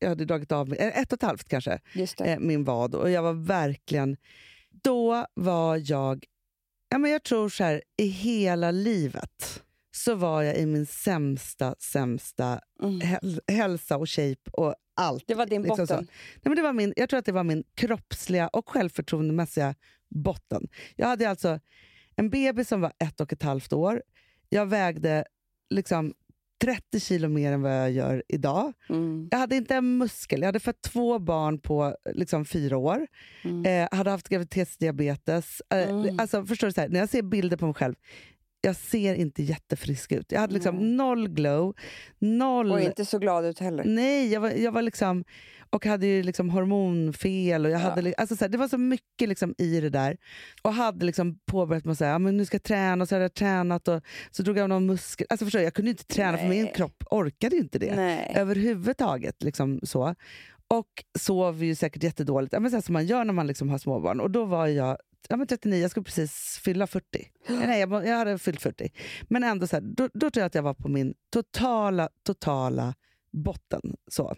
[0.00, 1.78] jag hade dragit av mig, eh, ett och ett halvt kanske,
[2.26, 2.94] eh, min vad.
[2.94, 4.16] Och jag var verkligen
[4.82, 6.24] Då var jag,
[6.88, 9.62] ja, men jag tror så här, i hela livet
[9.94, 13.00] så var jag i min sämsta, sämsta Mm.
[13.00, 15.24] häl- hälsa och shape och allt.
[15.26, 15.86] Det var din liksom botten.
[15.86, 16.02] så.
[16.02, 19.74] Nej, men det var min, jag tror att det var min kroppsliga och självförtroendemässiga
[20.10, 20.68] botten.
[20.96, 21.60] Jag hade alltså
[22.16, 24.02] en bebis som var ett och ett halvt år.
[24.48, 25.24] Jag vägde
[25.70, 26.14] liksom
[26.64, 28.72] 30 kilo mer än vad jag gör idag.
[28.88, 29.28] Mm.
[29.30, 30.40] Jag hade inte en muskel.
[30.40, 33.06] Jag hade fött två barn på liksom, fyra år.
[33.44, 33.82] Mm.
[33.90, 35.62] Eh, hade haft graviditetsdiabetes.
[35.70, 36.20] Eh, Mm.
[36.20, 37.94] alltså, förstår du, så här, när jag ser bilder på mig själv,
[38.60, 40.32] jag ser inte jättefrisk ut.
[40.32, 41.74] Jag hade liksom noll glow,
[42.18, 42.72] noll...
[42.72, 43.84] Och inte så glad ut heller.
[43.84, 45.24] Nej, jag var, jag var liksom...
[45.74, 47.64] Och hade ju liksom hormonfel.
[47.64, 47.90] Och jag Ja.
[47.90, 50.16] hade, alltså så här, det var så mycket liksom i det där.
[50.62, 53.02] Och hade liksom påbörjat med att säga men nu ska jag träna.
[53.02, 55.26] Och så hade jag tränat och så drog jag av någon muskel.
[55.30, 56.72] Alltså förstår jag kunde inte träna för min Nej.
[56.76, 58.32] kropp orkade inte det Nej.
[58.36, 59.42] överhuvudtaget.
[59.42, 60.14] Liksom så.
[60.68, 63.68] Och sov ju säkert jättedåligt, ja, men så här som man gör när man liksom
[63.70, 64.20] har småbarn.
[64.20, 64.96] Och då var jag
[65.28, 67.06] ja, men 39, jag skulle precis fylla 40.
[67.48, 68.90] Nej, jag, jag hade fyllt 40.
[69.28, 72.94] Men ändå, så här, då, då tror jag att jag var på min totala, totala
[73.42, 73.80] botten.
[74.10, 74.34] Så.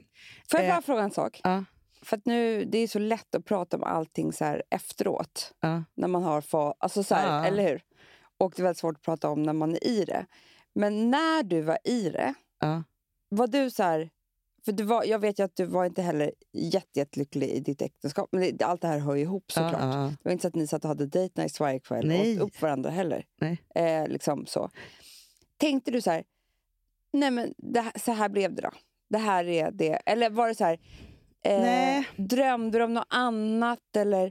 [0.51, 1.41] Får jag Eh, bara fråga en sak?
[1.45, 1.65] Ja,
[2.03, 5.53] För nu, det är så lätt att prata om allting så här efteråt.
[5.61, 5.85] ja.
[5.95, 7.47] När man har fa- alltså så här, Ja.
[7.47, 7.83] eller hur?
[8.39, 10.27] Och det är väldigt svårt att prata om när man är i det.
[10.75, 12.35] Men när du var i det,
[13.29, 14.11] var du så här...
[14.65, 17.83] För du var, jag vet ju att du var inte heller jätte, jättelycklig i ditt
[17.83, 18.29] äktenskap.
[18.33, 19.73] Men det, allt det här hör ju ihop såklart.
[19.81, 20.07] Ja, ja.
[20.09, 22.37] Det var inte så att ni satt och hade date nights varje kväll Nej.
[22.41, 23.25] och åt upp varandra heller.
[23.41, 23.63] Nej.
[23.75, 24.71] Eh, liksom så.
[25.57, 26.25] Tänkte du så här,
[27.13, 28.71] nej men det, så här blev det då?
[29.11, 29.99] Det här är det.
[30.07, 30.79] Eller var det så här,
[31.45, 32.09] eh, Nej.
[32.17, 33.97] drömde du om något annat?
[33.97, 34.25] Eller,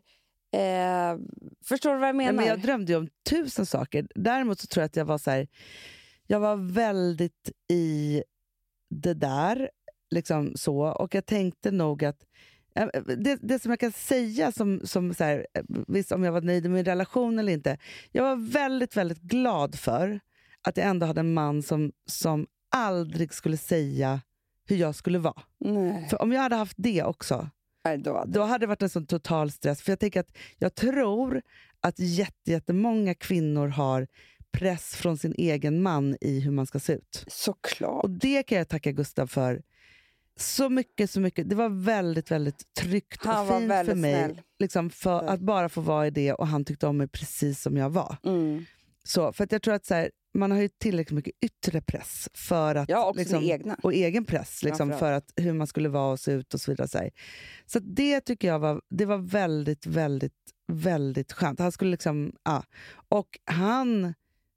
[0.52, 1.18] eh,
[1.66, 2.32] förstår du vad jag menar?
[2.32, 4.08] Nej, men jag drömde ju om tusen saker.
[4.16, 5.48] Däremot så tror jag att jag var så här,
[6.28, 8.24] jag var väldigt i
[8.90, 9.70] det där.
[10.12, 10.80] Liksom så.
[10.86, 12.26] Och jag tänkte nog att
[12.76, 16.32] eh, det, det som jag kan säga, som, som så här, eh, visst om jag
[16.32, 17.78] var nöjd med min relation eller inte.
[18.12, 20.20] Jag var väldigt, väldigt glad för
[20.62, 24.22] att jag ändå hade en man som, som aldrig skulle säga
[24.68, 25.42] hur jag skulle vara.
[25.60, 27.50] Nej, För om jag hade haft det också,
[27.86, 29.82] nej, då, då hade det varit en sån total stress.
[29.82, 31.42] För jag tänker att jag tror
[31.80, 34.08] att jätte- jättemånga kvinnor har
[34.52, 37.24] press från sin egen man i hur man ska se ut.
[37.28, 38.04] såklart.
[38.04, 39.62] Och det kan jag tacka Gustav för.
[40.38, 41.50] Så mycket, så mycket.
[41.50, 44.44] Det var väldigt, väldigt tryggt Han och fint för mig.
[44.60, 47.78] Liksom för att bara få vara i det och han tyckte om mig precis som
[47.78, 48.18] jag var.
[48.24, 48.66] Mm.
[49.04, 52.30] Så, för att jag tror att så här, man har ju tillräckligt mycket yttre press
[52.34, 56.20] för att Ja, liksom, och egen press liksom, för att, hur man skulle vara och
[56.20, 56.88] se ut och så vidare.
[56.88, 57.10] Så,
[57.66, 60.34] så det tycker jag var, det var väldigt, väldigt,
[60.68, 61.60] väldigt skönt.
[61.60, 62.64] Han skulle liksom, ja.
[63.10, 64.02] Och han,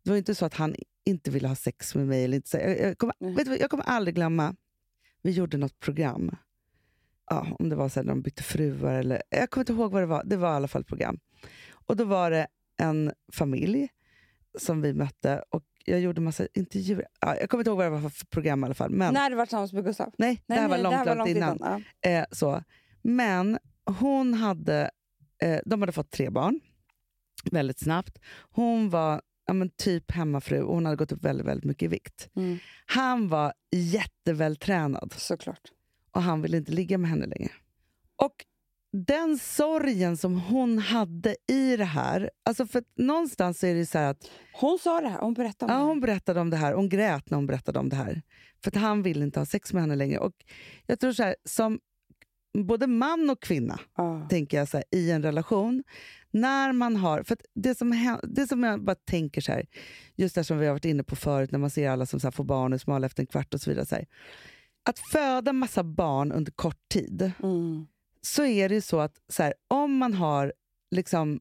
[0.05, 2.25] det var inte så att han inte ville ha sex med mig.
[2.25, 2.49] Eller inte.
[2.49, 3.35] Så jag, jag, kommer, Nej.
[3.35, 4.55] vet du, jag kommer aldrig glömma,
[5.23, 6.37] vi gjorde något program.
[7.31, 9.23] Ja, om det var så här, när de bytte fruar eller...
[9.31, 10.25] Jag kommer inte ihåg vad det var.
[10.25, 11.19] Det var i alla fall ett program.
[11.71, 13.89] Och då var det en familj
[14.59, 17.07] som vi mötte och jag gjorde massa intervjuer.
[17.21, 18.91] Ja, jag kommer inte ihåg vad det var för program i alla fall.
[18.91, 20.13] Men, När du var tillsammans med Gustav?
[20.19, 21.83] nej, det Nej, här var nej, långt, det här långt, innan.
[22.03, 22.11] Ja.
[22.11, 22.63] Eh, så.
[23.03, 23.59] Men
[23.99, 24.91] hon hade,
[25.43, 26.61] eh, de hade fått tre barn
[27.53, 28.19] väldigt snabbt.
[28.51, 31.89] Hon var ja, men typ hemmafru och hon hade gått upp väldigt, väldigt mycket i
[31.89, 32.29] vikt.
[32.37, 32.59] Mm.
[32.87, 35.61] Han var jättevältränad Såklart.
[36.13, 37.51] och han ville inte ligga med henne längre.
[38.17, 38.45] Och
[38.93, 44.11] den sorgen som hon hade i det här, alltså för någonstans är det så här
[44.11, 45.89] att Hon sa det här, hon berättade om Ja, det.
[45.89, 46.73] hon berättade om det här.
[46.75, 48.23] Hon grät när hon berättade om det här.
[48.65, 50.19] För att han vill inte ha sex med henne längre.
[50.19, 50.33] Och
[50.87, 51.79] jag tror så här, som
[52.59, 54.27] både man och kvinna, Ja.
[54.31, 55.85] tänker jag så här, i en relation.
[56.31, 59.67] När man har, för det, som, det som jag bara tänker så här,
[60.17, 62.27] just det som vi har varit inne på förut, när man ser alla som så
[62.27, 63.87] här får barn och smala efter en kvart och så vidare.
[63.87, 64.07] Så här,
[64.89, 67.87] att föda massa barn under kort tid, Mm.
[68.21, 70.53] Så är det ju så att så här, om man har
[70.91, 71.41] liksom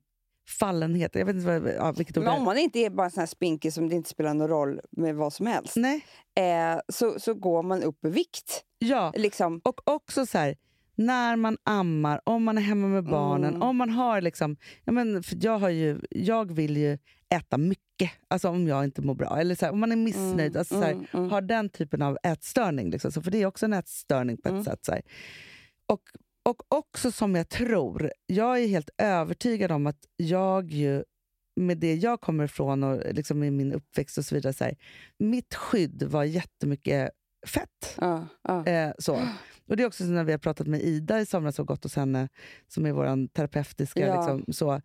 [0.59, 2.45] fallenhet, jag vet inte vad, ja, vilket ord Men om är.
[2.45, 5.15] man inte är bara en sån här spinkig som det inte spelar någon roll med
[5.15, 6.05] vad som helst, Nej,
[6.39, 8.63] eh, så, så går man upp i vikt.
[8.79, 9.13] ja.
[9.15, 9.61] Liksom.
[9.63, 10.55] Och också så här,
[10.95, 13.61] när man ammar, om man är hemma med barnen, Mm.
[13.61, 14.57] om man har liksom...
[14.83, 16.97] Ja men, för jag, har ju, jag vill ju
[17.29, 19.37] äta mycket, alltså om jag inte mår bra.
[19.39, 21.29] Eller så här, om man är missnöjd, Mm, alltså så här, mm, mm.
[21.31, 22.89] har den typen av ätstörning.
[22.91, 24.63] Liksom, så för det är också en ätstörning på ett Mm.
[24.63, 24.85] sätt.
[24.85, 25.01] Så här.
[25.85, 26.01] Och,
[26.47, 31.03] och också som jag tror, jag är helt övertygad om att jag ju
[31.55, 34.75] med det jag kommer ifrån och liksom i min uppväxt och så vidare, så här,
[35.19, 37.11] mitt skydd var jättemycket
[37.47, 37.95] fett.
[37.97, 38.65] Ja, ja.
[38.65, 39.21] Eh, så.
[39.67, 41.83] Och Det är också så när vi har pratat med Ida i somras och gått
[41.83, 42.29] hos henne,
[42.67, 44.15] som är vår terapeutiska, Ja.
[44.15, 44.81] liksom, så,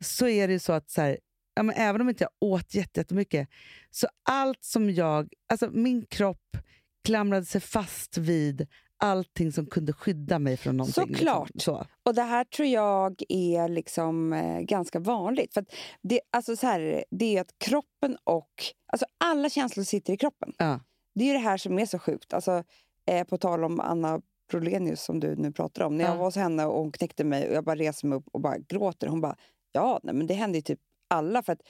[0.00, 1.18] så är det ju så att så här,
[1.54, 3.48] ja, men även om inte jag åt jätte- jättemycket,
[3.90, 5.28] så allt som jag...
[5.48, 6.56] Alltså min kropp
[7.04, 8.66] klamrade sig fast vid
[8.98, 11.16] allting som kunde skydda mig från någonting.
[11.16, 11.50] Såklart.
[11.54, 11.74] Liksom.
[11.74, 11.86] Så.
[12.02, 15.54] Och det här tror jag är liksom eh, ganska vanligt.
[15.54, 15.64] För
[16.02, 18.50] det, alltså så här, är det, är att kroppen och...
[18.92, 20.52] Alltså alla känslor sitter i kroppen.
[20.58, 20.80] Ja.
[21.14, 22.32] Det är det här som är så sjukt.
[22.34, 22.64] Alltså,
[23.06, 25.96] eh, på tal om Anna Brolenius som du nu pratar om.
[25.96, 26.18] När jag Ja.
[26.18, 28.58] var hos henne och hon knäckte mig och jag bara reser mig upp och bara
[28.58, 29.06] gråter.
[29.06, 29.36] Hon bara,
[29.72, 31.42] ja, nej, men det händer ju typ alla.
[31.42, 31.60] För att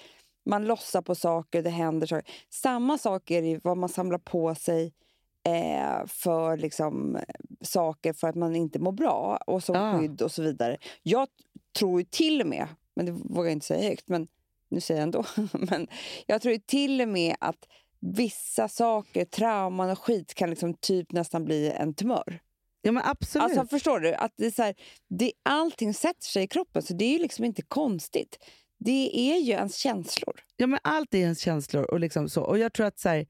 [0.46, 2.32] man lossar på saker, det händer saker.
[2.50, 4.92] Samma sak är det vad man samlar på sig
[5.44, 7.18] eh, för liksom,
[7.60, 9.98] saker för att man inte mår bra och som Ja.
[9.98, 10.76] skydd och så vidare.
[11.02, 11.28] Jag
[11.78, 14.28] tror ju till och med, men det vågar jag inte säga högt, men
[14.68, 15.24] nu säger jag ändå.
[15.52, 15.86] men
[16.26, 17.68] jag tror ju till och med att
[18.00, 22.40] vissa saker, trauman och skit kan liksom typ nästan bli en tumör.
[22.82, 23.44] ja, men absolut.
[23.44, 24.14] Alltså förstår du?
[24.14, 24.74] Att det är så här,
[25.08, 28.38] det, allting sätter sig i kroppen så det är ju liksom inte konstigt.
[28.78, 30.40] Det är ju ens känslor.
[30.56, 31.84] Ja, men allt är ens känslor.
[31.84, 32.42] Och, liksom så.
[32.42, 33.26] och jag tror att så här,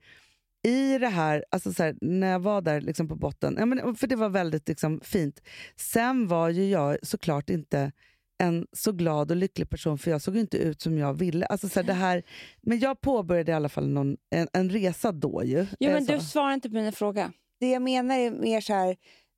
[0.65, 3.97] i det här, alltså så här, när jag var där liksom på botten, ja, men,
[3.97, 5.41] för det var väldigt liksom, fint.
[5.77, 7.93] Sen var ju jag såklart inte
[8.39, 11.47] en så glad och lycklig person, för jag såg inte ut som jag ville.
[11.47, 12.23] Alltså, så här, det här,
[12.63, 15.67] men jag påbörjade i alla fall någon, en, en resa då ju.
[15.81, 16.13] Jo, Eh, men så.
[16.13, 17.33] du svarar inte på mina fråga.
[17.61, 18.97] Det jag menar är mer så här,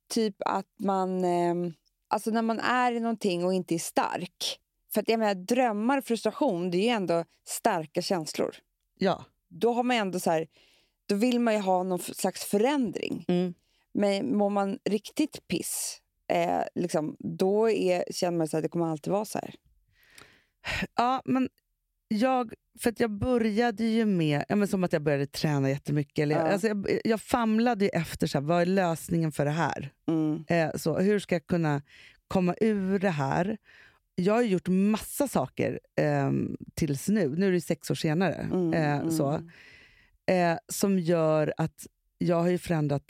[0.09, 1.23] typ att man...
[1.25, 1.73] ehm,
[2.07, 4.59] alltså när man är i någonting och inte är stark.
[4.93, 8.55] För att jag menar, drömmar och frustration, det är ju ändå starka känslor.
[8.97, 9.25] Ja.
[9.49, 10.47] Då har man ändå så här,
[11.07, 13.25] då vill man ju ha någon slags förändring.
[13.27, 13.53] Mm.
[13.93, 16.01] Men mår man riktigt piss,
[16.33, 19.55] eh, liksom, då är, känner man så att det kommer alltid vara så här.
[20.95, 21.49] Ja, men
[22.07, 26.23] jag, för att jag började ju med, ja, men som att jag började träna jättemycket.
[26.23, 26.41] Eller, Ja.
[26.41, 29.91] alltså jag, jag famlade ju efter, så här, vad är lösningen för det här?
[30.07, 30.43] Mm.
[30.47, 31.81] Eh, så, hur ska jag kunna
[32.27, 33.57] komma ur det här?
[34.15, 36.31] Jag har gjort massa saker eh,
[36.75, 39.11] tills nu, nu är det sex år senare, Mm, eh, mm.
[40.27, 41.87] Eh, som gör att
[42.17, 43.03] jag har ju förändrat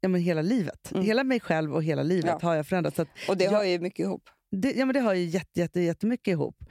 [0.00, 0.92] ja, men hela livet.
[0.92, 1.04] Mm.
[1.04, 2.48] Hela mig själv och hela livet Ja.
[2.48, 2.96] har jag förändrat.
[2.96, 4.28] Så Och det jag- hör ju mycket ihop.
[4.50, 6.64] det, ja, men det hör ju jätte, jätte, jättemycket ihop.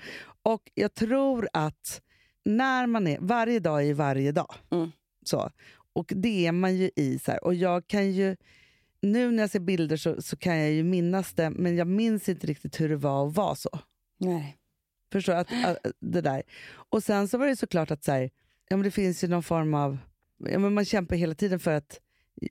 [0.43, 2.01] Och jag tror att
[2.45, 4.53] när man är, varje dag är ju varje dag.
[4.71, 4.91] Mm.
[5.25, 5.49] Så.
[5.93, 7.19] Och det är man ju i.
[7.19, 7.43] Så här.
[7.43, 8.36] Och jag kan ju,
[9.01, 12.29] nu när jag ser bilder så, så kan jag ju minnas det, men jag minns
[12.29, 13.69] inte riktigt hur det var att vara så.
[14.17, 14.58] Nej.
[15.12, 15.34] Förstår?
[15.34, 16.43] Att, att, det där.
[16.71, 18.29] Och sen så var det såklart att så här,
[18.69, 19.97] ja, men det finns ju någon form av...
[20.38, 21.99] Ja, men man kämpar hela tiden för att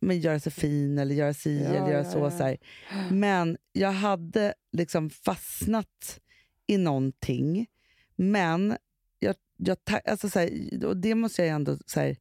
[0.00, 2.18] men, göra sig fin eller göra si Ja, eller göra ja, så.
[2.18, 2.30] ja.
[2.30, 2.56] så här.
[3.10, 6.20] Men jag hade liksom fastnat
[6.66, 7.66] i någonting.
[8.16, 8.76] Men
[9.18, 10.50] jag, jag, alltså så här,
[10.84, 12.16] och det måste jag ändå så här,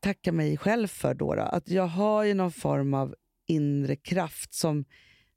[0.00, 1.14] tacka mig själv för.
[1.14, 3.14] Då, då, att jag har ju någon form av
[3.46, 4.84] inre kraft som,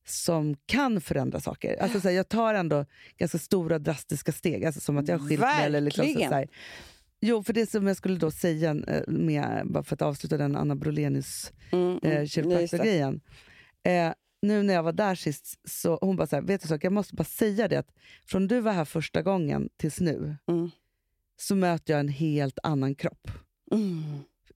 [0.06, 1.82] som kan förändra saker.
[1.82, 2.86] Alltså så här, jag tar ändå
[3.18, 5.66] ganska stora drastiska steg, alltså som att jag har skilt mig.
[5.66, 6.48] Eller liksom så, så här.
[7.22, 10.56] Jo, för det som jag skulle då säga, eh, med, bara för att avsluta den
[10.56, 12.28] Anna Brolenius Mm, eh, mm.
[12.28, 13.22] kiropraktorgrejen.
[13.84, 16.84] Eh, nu när jag var där sist, så hon bara så här, vet du sak,
[16.84, 17.90] jag måste bara säga det att
[18.26, 20.70] från du var här första gången tills nu, Mm.
[21.42, 23.28] så möter jag en helt annan kropp.
[23.72, 24.04] Mm.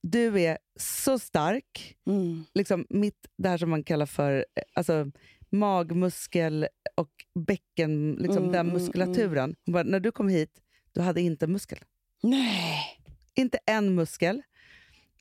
[0.02, 2.44] Du är så stark, Mm.
[2.54, 5.12] liksom mitt, det här som man kallar för eh, alltså,
[5.50, 7.12] magmuskel och
[7.48, 9.56] bäcken, liksom Mm, den mm, muskulaturen.
[9.66, 10.62] Hon bara, när du kom hit,
[10.94, 11.80] du hade inte muskel.
[12.30, 13.00] Nej.
[13.36, 14.42] Inte en muskel.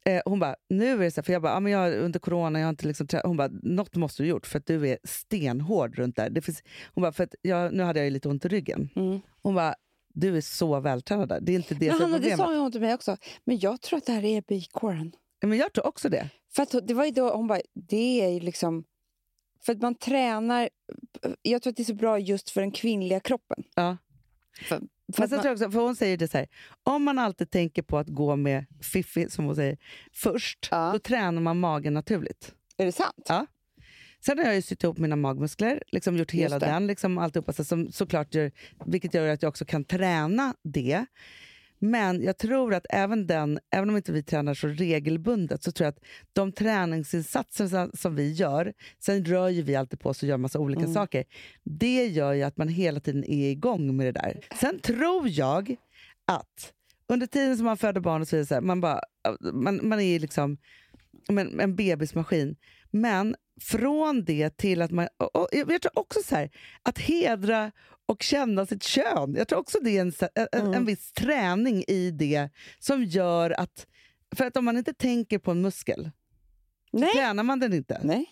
[0.05, 2.21] Eh, hon bara, nu är det så här, för jag bara, ah, men jag, under
[2.21, 4.88] corona, jag har inte liksom, trä-" hon bara, något måste du gjort för att du
[4.88, 6.31] är stenhård runt där.
[6.31, 6.62] Det finns,
[6.95, 8.90] hon bara, för att jag, nu hade jag ju lite ont i ryggen.
[8.97, 9.21] Mm.
[9.43, 9.75] Hon bara,
[10.09, 11.40] du är så vältränad där.
[11.40, 12.47] Det är inte det Men som är Hanna, det problemet.
[12.57, 13.17] sa hon till mig också.
[13.45, 15.12] Men jag tror att det här är bikåren.
[15.40, 16.31] Ja, Men jag tror också det.
[16.55, 18.85] För att det var ju då hon bara, det är ju liksom...
[19.64, 20.69] För att man tränar...
[21.43, 23.64] Jag tror att det är så bra just för den kvinnliga kroppen.
[23.75, 23.97] Ja.
[24.69, 24.81] För,
[25.12, 26.47] sen man, tror jag också, för hon säger det så här,
[26.83, 29.79] om man alltid tänker på att gå med Fiffi, som hon säger,
[30.12, 30.90] först, Ja.
[30.93, 32.55] då tränar man magen naturligt.
[32.77, 33.25] är det sant?
[33.29, 33.47] Ja.
[34.21, 37.64] Sen har jag ju sytt ihop mina magmuskler, liksom gjort hela den, liksom alltihopa, så
[37.64, 38.53] som, såklart gör,
[38.87, 41.07] vilket gör att jag också kan träna det.
[41.85, 45.85] Men jag tror att även den, även om inte vi tränar så regelbundet, så tror
[45.85, 48.73] jag att de träningsinsatser som, vi gör,
[49.05, 50.94] sen rör ju vi alltid på oss och gör massa olika Mm.
[50.94, 51.25] saker.
[51.64, 54.40] Det gör ju att man hela tiden är igång med det där.
[54.61, 55.77] Sen tror jag
[56.25, 56.73] att
[57.09, 59.01] under tiden som man föder barn och så vidare, man, bara,
[59.53, 60.57] man, man är liksom
[61.29, 62.57] en, en bebismaskin.
[62.94, 65.09] Men från det till att man...
[65.16, 66.50] Och, och, jag tror också så här,
[66.83, 67.72] att hedra
[68.07, 69.35] och känna sitt kön.
[69.35, 70.74] Jag tror också det är en, så- en, Mm.
[70.74, 73.87] en viss träning i det som gör att...
[74.37, 76.11] För att om man inte tänker på en muskel,
[76.92, 77.12] Nej.
[77.14, 78.01] tränar man den inte.
[78.05, 78.26] Nej.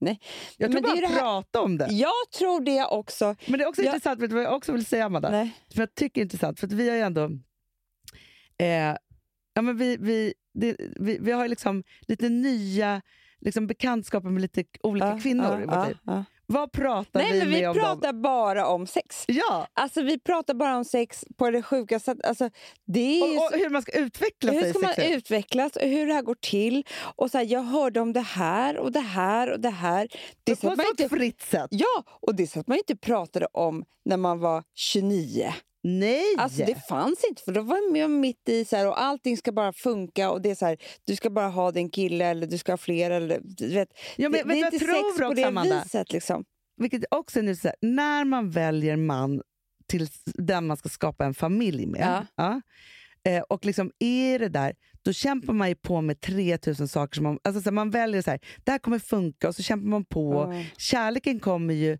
[0.00, 0.20] Nej.
[0.56, 1.86] Jag tror Men det bara det att här- prata om det.
[1.90, 3.36] Jag tror det också.
[3.46, 3.86] Men det är också Ja.
[3.94, 5.30] intressant, vet du vad jag också vill säga Amanda?
[5.30, 5.50] Nej.
[5.68, 7.24] som jag tycker är intressant, för att vi har ju ändå...
[8.58, 8.96] Eh,
[9.54, 13.02] ja, men vi, vi, det, vi, vi har liksom lite nya
[13.40, 15.58] liksom bekantskaper med lite olika Ja, kvinnor.
[15.88, 15.96] liv.
[16.06, 16.24] ja.
[16.52, 18.22] Vad pratar Nej, vi men vi om pratar dem?
[18.22, 19.24] bara om sex.
[19.28, 22.26] Ja, Alltså vi pratar bara om sex på det sjukaste sättet.
[22.26, 22.50] Alltså,
[22.86, 25.16] det och, och hur man ska utveckla hur ska man sexuellt.
[25.16, 26.84] utvecklas och hur det här går till.
[27.16, 30.08] Och så här, jag hörde om det här och det här och det här.
[30.44, 31.68] Det på ett inte, fritt sätt.
[31.70, 35.52] ja, och det är så att man inte pratade om när man var 29.
[35.82, 36.34] Nej!
[36.38, 39.52] Alltså det fanns inte, för då var man mitt i så här, och allting ska
[39.52, 42.58] bara funka och det är så här, du ska bara ha din kille eller du
[42.58, 43.88] ska ha fler eller du vet.
[44.16, 45.82] ja, men, det, vet det är inte jag tror sex på det Amanda?
[45.84, 46.44] viset liksom.
[46.76, 49.42] Vilket också är nu så här, när man väljer man
[49.86, 52.26] till den man ska skapa en familj med.
[52.36, 52.60] Ja.
[53.24, 57.14] eh, och liksom är det där, då kämpar man ju på med 3000 saker.
[57.14, 59.88] Som man, alltså så man väljer så här, det här kommer funka och så kämpar
[59.88, 60.52] man på.
[60.52, 60.64] Ja.
[60.76, 61.98] Kärleken kommer ju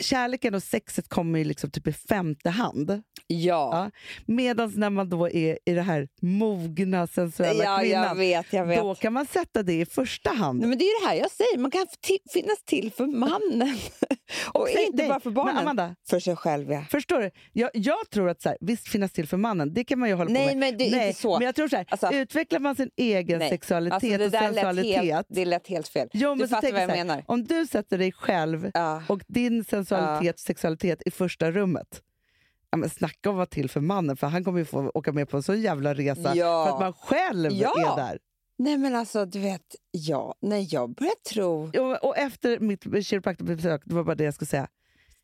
[0.00, 3.02] Kärleken och sexet kommer ju liksom typ i femte hand.
[3.26, 3.90] Ja,
[4.26, 8.66] Medan när man då är i det här mogna, sensuella ja jag kvinnan, vet, jag
[8.66, 8.78] vet.
[8.78, 10.60] då kan man sätta det i första hand.
[10.60, 11.86] Nej, men det är ju det här jag säger, man kan
[12.32, 13.76] finnas till för mannen.
[14.52, 15.56] och säg- inte nej, bara för barnen.
[15.58, 16.84] Amanda, För sig själv ja.
[16.90, 17.30] Förstår du?
[17.52, 20.14] Jag, jag tror att så här, visst finnas till för mannen, det kan man ju
[20.14, 20.56] hålla på Nej med.
[20.56, 21.38] men det är Nej, inte så.
[21.38, 23.50] Men jag tror så här, Alltså- utvecklar man sin egen Nej.
[23.50, 25.02] sexualitet Alltså, det och där lät sensualitet.
[25.04, 26.08] helt, det lät helt fel.
[26.12, 27.24] Jo, men du fattar vad jag här, menar.
[27.26, 29.02] Om du sätter dig själv Ja.
[29.08, 32.02] och din sensualitet och sexualitet i första rummet.
[32.70, 35.12] Ja, men snacka om att vara till för mannen, för han kommer ju få åka
[35.12, 36.64] med på en sån jävla resa Ja.
[36.66, 37.92] för att man själv Ja.
[37.92, 38.18] är där.
[38.58, 41.70] Nej men alltså du vet, ja, när jag börjar tro...
[41.80, 44.68] Och, och efter mitt kiropraktorbesök, det var bara det jag skulle säga.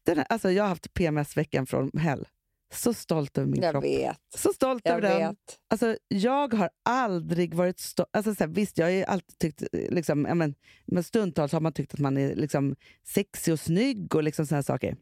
[0.06, 2.28] Den här, alltså, jag har haft PMS-veckan från hell.
[2.72, 3.84] Så stolt över min Jag kropp.
[3.84, 5.28] vet, Så stolt jag över den.
[5.28, 5.58] vet.
[5.68, 8.08] Alltså, jag har aldrig varit stolt.
[8.12, 9.62] Alltså, så här, visst, jag har ju alltid tyckt...
[9.72, 10.54] Liksom, men,
[10.86, 14.62] men stundtals har man tyckt att man är liksom, sexig och snygg och liksom såna
[14.62, 14.96] saker.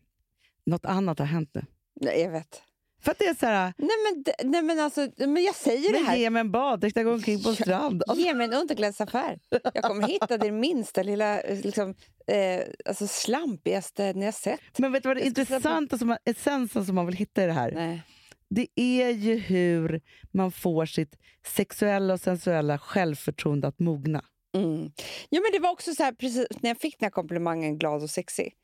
[0.67, 1.65] Något annat har hänt nu.
[2.01, 2.63] Nej, jag vet.
[3.03, 3.73] För att det är så här...
[3.77, 6.17] Nej men, nej, men alltså, men jag säger det Men här.
[6.17, 8.03] ge mig en baddräkt, jag går omkring på en strand.
[8.07, 9.39] Alltså, Ge mig en underklädesaffär.
[9.75, 11.95] Jag kommer hitta det minsta lilla eh, liksom,
[12.27, 14.61] eh, alltså slampigaste ni har sett.
[14.79, 17.53] men vet du vad det intressanta, som man, essensen som man vill hitta i det
[17.53, 17.73] här?
[17.75, 18.03] Nej.
[18.51, 20.01] Det är ju hur
[20.33, 24.25] man får sitt sexuella och sensuella självförtroende att mogna.
[24.57, 24.93] Mm.
[25.29, 28.03] Ja, men det var också så här, precis när jag fick den här komplimangen glad
[28.03, 28.55] och sexig.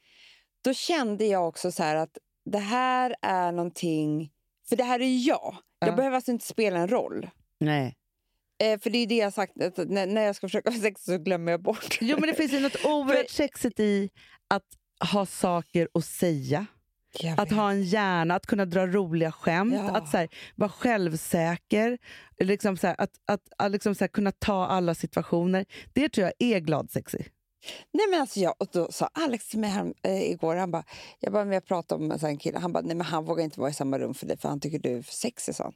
[0.64, 4.30] Då kände jag också så att det här är någonting...
[4.68, 5.57] För det här är jag.
[5.78, 5.86] Ja.
[5.86, 7.30] Jag behöver alltså inte spela en roll.
[7.61, 7.97] Nej.
[8.62, 10.78] Eh, för det är det jag har sagt, att när, när jag ska försöka ha
[10.78, 11.99] sex så glömmer jag bort.
[12.01, 14.11] Jo, men det finns ju något oerhört sexigt i
[14.49, 14.64] att
[15.12, 16.66] ha saker att säga.
[17.36, 19.97] Att ha en hjärna, att kunna dra roliga skämt, Ja.
[19.97, 21.99] att så här, vara självsäker,
[22.38, 25.64] liksom så här, att, att, att liksom så här, kunna ta alla situationer.
[25.92, 27.18] Det tror jag är glad sexy.
[27.92, 30.84] Nej, men alltså jag, och då sa Alex till mig här, eh, igår, han bara,
[31.20, 33.60] jag bara, men jag pratade om en kille, han bara, nej men han vågar inte
[33.60, 35.72] vara i samma rum för dig för han tycker du är för sexig, sa han.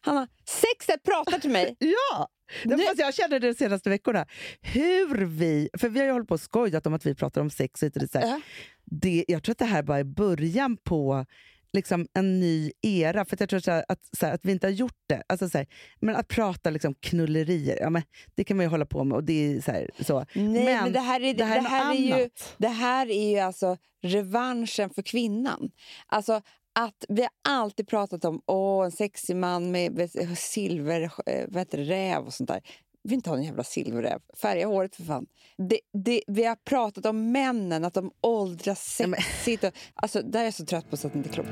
[0.00, 1.76] Han bara, sexet pratar till mig!
[1.80, 2.28] Ja!
[2.64, 4.26] Nu- Fast jag känner det de senaste veckorna.
[4.60, 5.68] Hur vi...
[5.78, 7.86] För vi har ju hållit på och skojat om att vi pratar om sex och
[7.86, 8.12] hit och dit.
[8.12, 8.26] Så här.
[8.28, 8.40] Ja.
[8.84, 11.26] det, jag tror att det här bara är början på
[11.72, 13.24] liksom en ny era.
[13.24, 15.22] För jag tror så här, att, så här, att vi inte har gjort det.
[15.26, 15.66] Alltså så här,
[16.00, 18.02] men att prata liksom knullerier, ja, men
[18.34, 19.16] det kan man ju hålla på med.
[19.16, 20.24] Och det är så här, så.
[20.34, 22.68] Nej, men, Men det här är, det här är det här är något ju, det
[22.68, 25.70] här är ju alltså revanschen för kvinnan.
[26.06, 26.42] Alltså
[26.74, 31.58] att vi har alltid pratat om åh, en sexig man med, med silver, eh, vad
[31.58, 32.60] heter det, räv och sånt där.
[33.02, 34.20] Vi vill inte ha en jävla silverräv.
[34.42, 35.26] Färga håret för fan.
[35.68, 39.64] Det, det, vi har pratat om männen, att de åldras sexigt.
[39.64, 41.50] Och, alltså, där är jag så trött på så att det inte är klokt.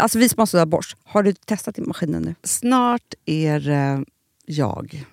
[0.00, 0.96] Alltså vi sponsrar Bosch.
[1.04, 2.34] Har du testat i maskinen nu?
[2.42, 4.04] Snart är det
[4.46, 5.04] jag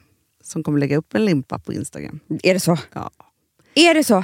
[0.44, 2.20] som kommer lägga upp en limpa på Instagram.
[2.44, 2.78] Är det så?
[2.94, 3.12] Ja.
[3.76, 4.24] Är det så?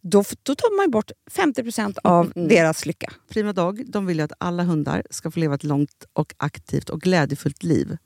[0.00, 2.48] då, då tar man bort 50% av Mm.
[2.48, 3.12] deras lycka.
[3.28, 6.90] Prima Dog de vill ju att alla hundar ska få leva ett långt, och aktivt
[6.90, 7.96] och glädjefullt liv.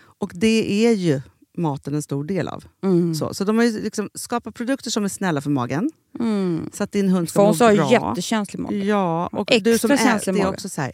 [0.00, 1.20] Och det är ju
[1.56, 2.64] maten en stor del av.
[2.82, 3.14] Mm.
[3.14, 5.90] Så, så de har liksom skapat produkter som är snälla för magen,
[6.20, 6.70] Mm.
[6.72, 7.86] så att din hund ska Fons må har bra.
[7.86, 8.76] ju jättekänslig mage.
[8.76, 10.92] Ja, och Extra du som är, känslig det är också så här,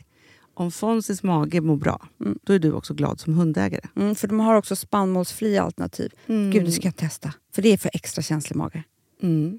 [0.54, 2.38] om Fonzys mage mår bra, Mm.
[2.44, 3.88] då är du också glad som hundägare.
[3.96, 6.12] Mm, för de har också spannmålsfria alternativ.
[6.26, 6.50] Mm.
[6.50, 7.32] Gud, det ska jag testa.
[7.54, 8.82] För det är för extra känslig mage.
[9.22, 9.58] Mm.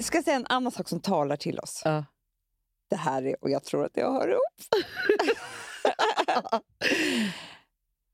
[0.00, 1.82] Jag ska säga en annan sak som talar till oss.
[1.84, 2.04] Ja.
[2.90, 4.82] Det här är, och jag tror att jag hör ihop.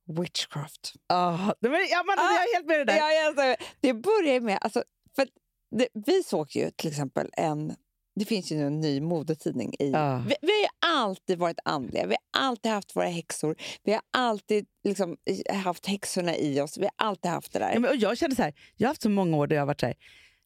[0.20, 0.92] Witchcraft.
[1.06, 2.96] Ah, det var, ja, men, jag är helt med dig där.
[2.96, 4.58] Ja, alltså, det börjar med...
[4.60, 4.84] Alltså,
[5.16, 5.28] för
[5.70, 7.74] det, vi såg ju till exempel en...
[8.14, 9.74] Det finns ju nu en ny modetidning.
[9.78, 10.24] I, Ja.
[10.28, 12.06] vi, vi har ju alltid varit andliga.
[12.06, 13.56] Vi har alltid haft våra häxor.
[13.84, 15.16] Vi har alltid liksom,
[15.64, 16.78] haft häxorna i oss.
[16.78, 17.72] Vi har alltid haft det där.
[17.72, 19.60] Ja, men, och jag kände så här, jag har haft så många år där jag
[19.62, 19.96] har varit så här,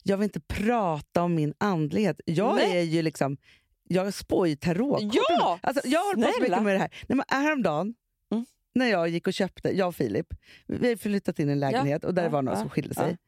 [0.03, 2.21] jag vill inte prata om min andlighet.
[2.25, 2.79] Jag Nej.
[2.79, 3.37] är ju liksom,
[3.89, 5.15] jag spår ju tarotkort.
[5.15, 6.91] Ja, Alltså, jag har på så mycket med det här.
[7.09, 7.95] Nej, men häromdagen,
[8.33, 8.47] Mm.
[8.75, 10.27] när jag gick och köpte, jag och Filip,
[10.67, 12.95] vi har flyttat in i en lägenhet och där ja, var några ja, som skilde
[12.97, 13.03] ja.
[13.03, 13.19] sig.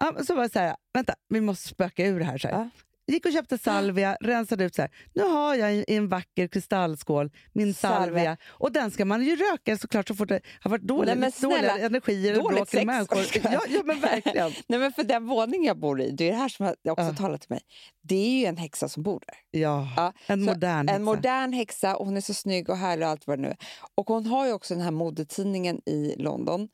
[0.00, 0.24] Ja.
[0.24, 2.38] så var det så här, vänta, vi måste spöka ur det här.
[2.38, 2.70] Så här.
[3.06, 4.90] Gick och köpte salvia, rensade ut så här.
[5.14, 8.04] Nu har jag i en vacker kristallskål min salvia.
[8.06, 8.36] Salvia.
[8.48, 11.26] Och den ska man ju röka såklart så fort det har varit dålig, Nej, men
[11.26, 13.18] lite dåliga snälla, energier dåligt bråk med människor.
[13.52, 14.52] Ja, ja men verkligen.
[14.66, 17.04] Nej, men för den våning jag bor i, det är det här som jag också
[17.06, 17.14] Ja.
[17.14, 17.60] talat till mig.
[18.02, 19.60] Det är ju en häxa som bor där.
[19.60, 20.96] Ja, Ja, en modern häxa.
[20.96, 23.48] En modern häxa och hon är så snygg och härlig och allt vad det nu
[23.48, 23.56] är.
[23.94, 26.68] Och hon har ju också den här modetidningen i London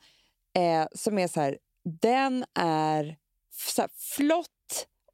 [0.56, 1.58] eh, som är så här,
[2.00, 3.16] den är
[3.50, 4.50] så här flott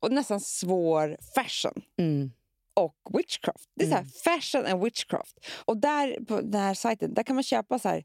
[0.02, 2.30] och nästan svår fashion Mm.
[2.74, 3.64] och witchcraft.
[3.76, 4.12] Det är så här, Mm.
[4.40, 5.36] fashion and witchcraft.
[5.64, 8.04] Och där på den här sajten där kan man köpa så här,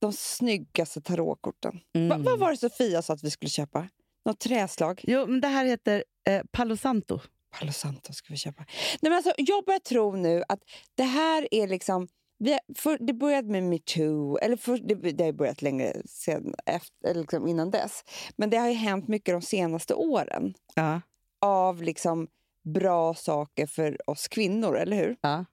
[0.00, 1.80] de snyggaste tarotkorten.
[1.94, 2.08] Mm.
[2.08, 3.88] Va, vad var det Sofia sa att vi skulle köpa?
[4.24, 5.00] Något träslag?
[5.06, 7.20] Jo, men det här heter eh, Palo Santo.
[7.58, 8.64] Palo Santo ska vi köpa.
[8.68, 10.60] Nej, men alltså, jag börjar tro nu att
[10.94, 12.08] det här är liksom...
[12.40, 17.14] Vi för, det började med metoo, eller för, det, det har börjat längre sen, efter,
[17.14, 18.04] liksom innan dess.
[18.36, 21.00] Men det har ju hänt mycket de senaste åren Ja.
[21.40, 22.28] Av liksom
[22.64, 25.16] bra saker för oss kvinnor, eller hur?
[25.20, 25.44] Ja.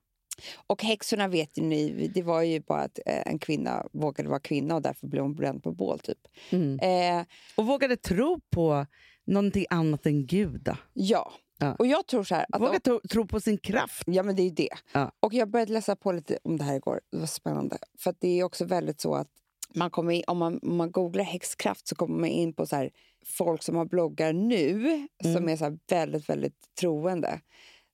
[0.66, 4.40] Och häxorna vet ju ni, det var ju bara att eh, en kvinna vågade vara
[4.40, 5.98] kvinna och därför blev hon bränd på bål.
[5.98, 6.18] Typ.
[6.50, 6.78] Mm.
[7.20, 7.26] Eh,
[7.56, 8.86] Och vågade tro på
[9.26, 10.60] någonting annat än Gud.
[10.62, 10.76] då.
[10.92, 11.32] ja.
[11.58, 11.74] Ja.
[11.78, 12.46] och jag tror så här...
[12.52, 14.02] Att Våga tro, tro på sin kraft.
[14.06, 14.68] Ja, men det är ju det.
[14.92, 15.12] Ja.
[15.20, 17.00] Och jag började läsa på lite om det här igår.
[17.12, 17.78] Det var spännande.
[17.98, 19.28] För att det är också väldigt så att
[19.76, 22.76] man kommer in, om, man, om man googlar häxkraft så kommer man in på så
[22.76, 22.90] här,
[23.26, 24.82] folk som har bloggar nu
[25.22, 25.48] som Mm.
[25.48, 27.40] är så väldigt, väldigt troende.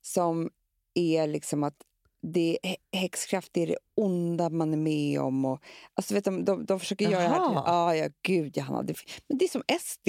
[0.03, 0.51] Som
[0.95, 1.76] är liksom att
[2.22, 5.45] det, hä- häxkraft är det onda man är med om.
[5.45, 5.62] Och,
[5.95, 7.55] alltså vet du, de, de försöker göra det här till...
[7.55, 7.64] Jaha.
[7.66, 8.83] Ja, ja, gud, Johanna.
[8.83, 8.95] Det,
[9.28, 10.09] men det är som SD.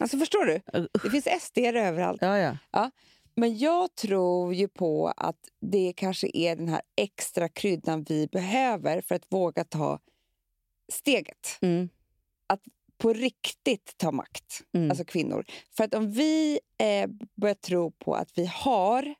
[0.00, 0.60] Alltså, förstår du?
[1.02, 2.22] Det finns SD överallt.
[2.22, 2.38] Ja,
[2.72, 2.90] ja.
[3.34, 9.00] Men jag tror ju på att det kanske är den här extra kryddan vi behöver
[9.00, 9.98] för att våga ta
[10.92, 11.58] steget.
[11.60, 11.88] Mm.
[12.98, 14.90] På riktigt ta makt, Mm.
[14.90, 15.44] alltså kvinnor.
[15.76, 19.14] För att om vi eh, börjar tro på att vi har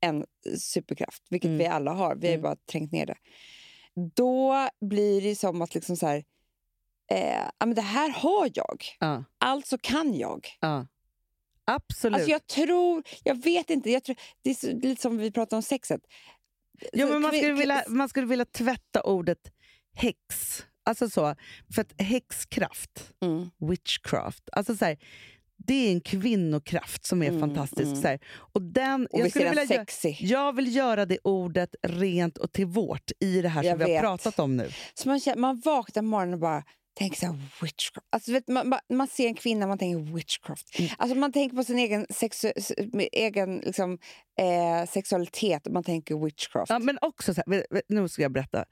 [0.00, 0.24] en
[0.58, 1.58] superkraft, vilket Mm.
[1.58, 2.42] vi alla har, vi har Mm.
[2.42, 3.16] bara trängt ner det.
[4.14, 6.24] Då blir det som att liksom så här,
[7.10, 9.24] eh, ja, men det här har jag, ja.
[9.38, 10.46] alltså kan jag.
[10.60, 10.86] ja.
[11.64, 12.14] Absolut.
[12.14, 15.56] Alltså jag tror, jag vet inte, jag tror, det är så, lite som vi pratade
[15.56, 16.00] om sexet.
[16.92, 19.52] jo, men man, skulle vilja, man skulle vilja tvätta ordet
[19.94, 20.62] häx.
[20.84, 21.34] Alltså så,
[21.74, 23.50] för att häxkraft, Mm.
[23.70, 24.98] witchcraft, alltså så här,
[25.66, 27.82] det är en kvinnokraft som är Mm, fantastisk.
[27.82, 28.02] mm.
[28.02, 28.18] Så här.
[28.36, 30.16] Och den, Och jag, skulle vilja, gö- sexig?
[30.20, 33.84] jag vill göra det ordet rent och till vårt i det här Jag som vi
[33.84, 34.00] har vet.
[34.00, 34.70] pratat om nu.
[34.94, 36.64] Så man, man vaknar på morgonen och bara
[36.98, 38.06] tänker så här, witchcraft.
[38.10, 40.78] Alltså, vet, man, man, ser en kvinna man tänker witchcraft.
[40.78, 40.90] Mm.
[40.98, 42.52] Alltså, man tänker på sin egen, sexu,
[43.12, 43.98] egen liksom,
[44.40, 46.70] eh, sexualitet och man tänker witchcraft.
[46.70, 48.64] Ja, men också så här, vet- vet- nu ska jag berätta.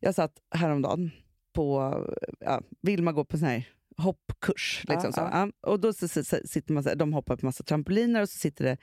[0.00, 1.10] Jag satt häromdagen
[1.56, 1.94] på,
[2.40, 4.84] ja, Vilma går på sån här hoppkurs.
[4.88, 5.20] Liksom så.
[5.20, 5.30] ja.
[5.62, 8.22] Ja, och då så, så, så sitter man så här, de hoppar på massa trampoliner
[8.22, 8.76] och så sitter det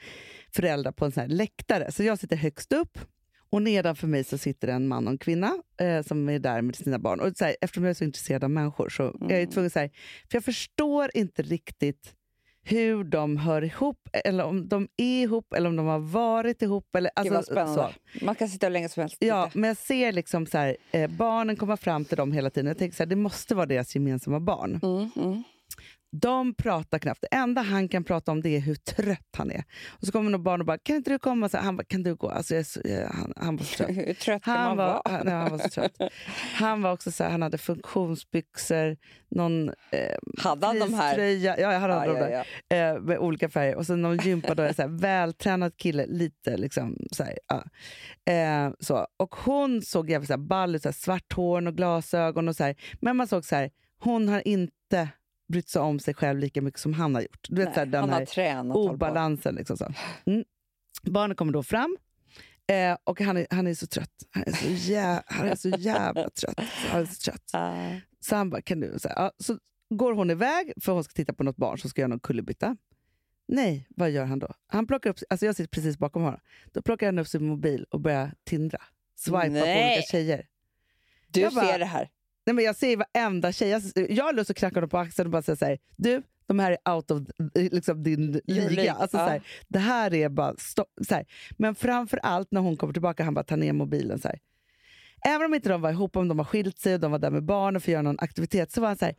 [0.55, 1.91] föräldrar på en sån här läktare.
[1.91, 2.97] Så jag sitter högst upp
[3.49, 6.75] och nedanför mig så sitter en man och en kvinna eh, som är där med
[6.75, 7.19] sina barn.
[7.19, 9.49] Och så här, eftersom jag är så intresserad av människor så jag är Mm.
[9.51, 9.89] tvungen att säga,
[10.29, 12.13] för jag förstår inte riktigt
[12.63, 16.95] hur de hör ihop, eller om de är ihop, eller om de har varit ihop.
[16.95, 17.93] Eller, Gud, alltså, vad spännande.
[18.19, 18.25] så.
[18.25, 21.09] Man kan sitta hur länge som helst Ja, men jag ser liksom så här, eh,
[21.09, 22.67] barnen komma fram till dem hela tiden.
[22.67, 24.79] Jag tänker så här, det måste vara deras gemensamma barn.
[24.83, 25.43] Mm, mm.
[26.21, 27.21] De pratar knappt.
[27.21, 29.63] Det enda han kan prata om det är hur trött han är.
[29.89, 31.49] Och så kommer någon barn och bara, kan inte du komma?
[31.49, 32.29] Så han bara, kan du gå?
[32.29, 33.89] Alltså, jag, han, han var så trött.
[33.89, 35.01] Hur trött kan Han man var, vara?
[35.05, 35.97] han, nej, han var så trött.
[36.55, 38.97] Han var också så här, han hade funktionsbyxor,
[39.29, 41.19] någon eh, Hade han de här?
[41.19, 42.75] ja, jag hade dem ja, där, ja.
[42.77, 43.75] eh, med olika färger.
[43.75, 47.63] Och sen någon gympadojor, så här, vältränad kille, lite liksom så här, ja.
[48.33, 49.07] eh, så.
[49.17, 52.55] Och hon såg jävligt så här, ball ut, så här, svart hår och glasögon och
[52.55, 52.75] så här.
[53.01, 55.09] Men man såg så här, hon har inte
[55.53, 57.47] brytt sig om sig själv lika mycket som han har gjort.
[57.49, 58.75] Du vet, Nej, så här, den han här har tränat.
[58.75, 58.93] håll på.
[58.93, 59.55] obalansen.
[59.55, 59.93] Liksom så.
[60.25, 60.43] Mm.
[61.03, 61.97] Barnen kommer då fram
[62.67, 64.23] eh, och han är, han är så trött.
[64.31, 66.59] Han är så, jä, han är så jävla trött.
[66.91, 67.49] Han är så trött.
[67.53, 67.89] Ah.
[68.19, 68.99] Så han bara, kan du...
[68.99, 69.57] Så, här, ja, så
[69.89, 72.77] går hon iväg för hon ska titta på något barn som ska göra någon kullerbytta.
[73.47, 74.53] Nej, vad gör han då?
[74.67, 76.39] Han plockar upp, alltså jag sitter precis bakom honom.
[76.71, 78.81] Då plockar han upp sin mobil och börjar tindra.
[79.15, 79.93] Swipa på Nej.
[79.93, 80.47] olika tjejer.
[81.27, 82.09] Du Jag bara- ser det här.
[82.45, 83.69] Nej, men jag ser varenda tjej.
[83.69, 83.81] Jag,
[84.11, 86.59] jag har lust att knacka honom på axeln och bara säga så här, du, de
[86.59, 87.21] här är out of
[87.55, 88.69] liksom, din liga.
[88.69, 89.25] liga, Alltså, ja.
[89.25, 90.87] så här, det här är bara stopp.
[91.07, 91.25] Så här.
[91.57, 94.19] Men framför allt när hon kommer tillbaka, han bara tar ner mobilen.
[94.19, 94.39] Så här.
[95.25, 97.31] Även om inte de var ihop, om de har skilt sig och de var där
[97.31, 99.15] med barnen för att göra någon aktivitet, så var han så här,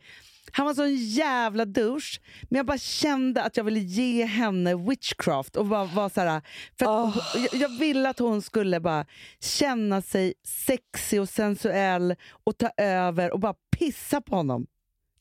[0.51, 4.75] han var så en jävla douche, men jag bara kände att jag ville ge henne
[4.75, 6.41] witchcraft och bara vara så här,
[6.79, 7.15] för att
[7.51, 9.05] jag, jag ville att hon skulle bara
[9.39, 14.67] känna sig sexig och sensuell och ta över och bara pissa på honom.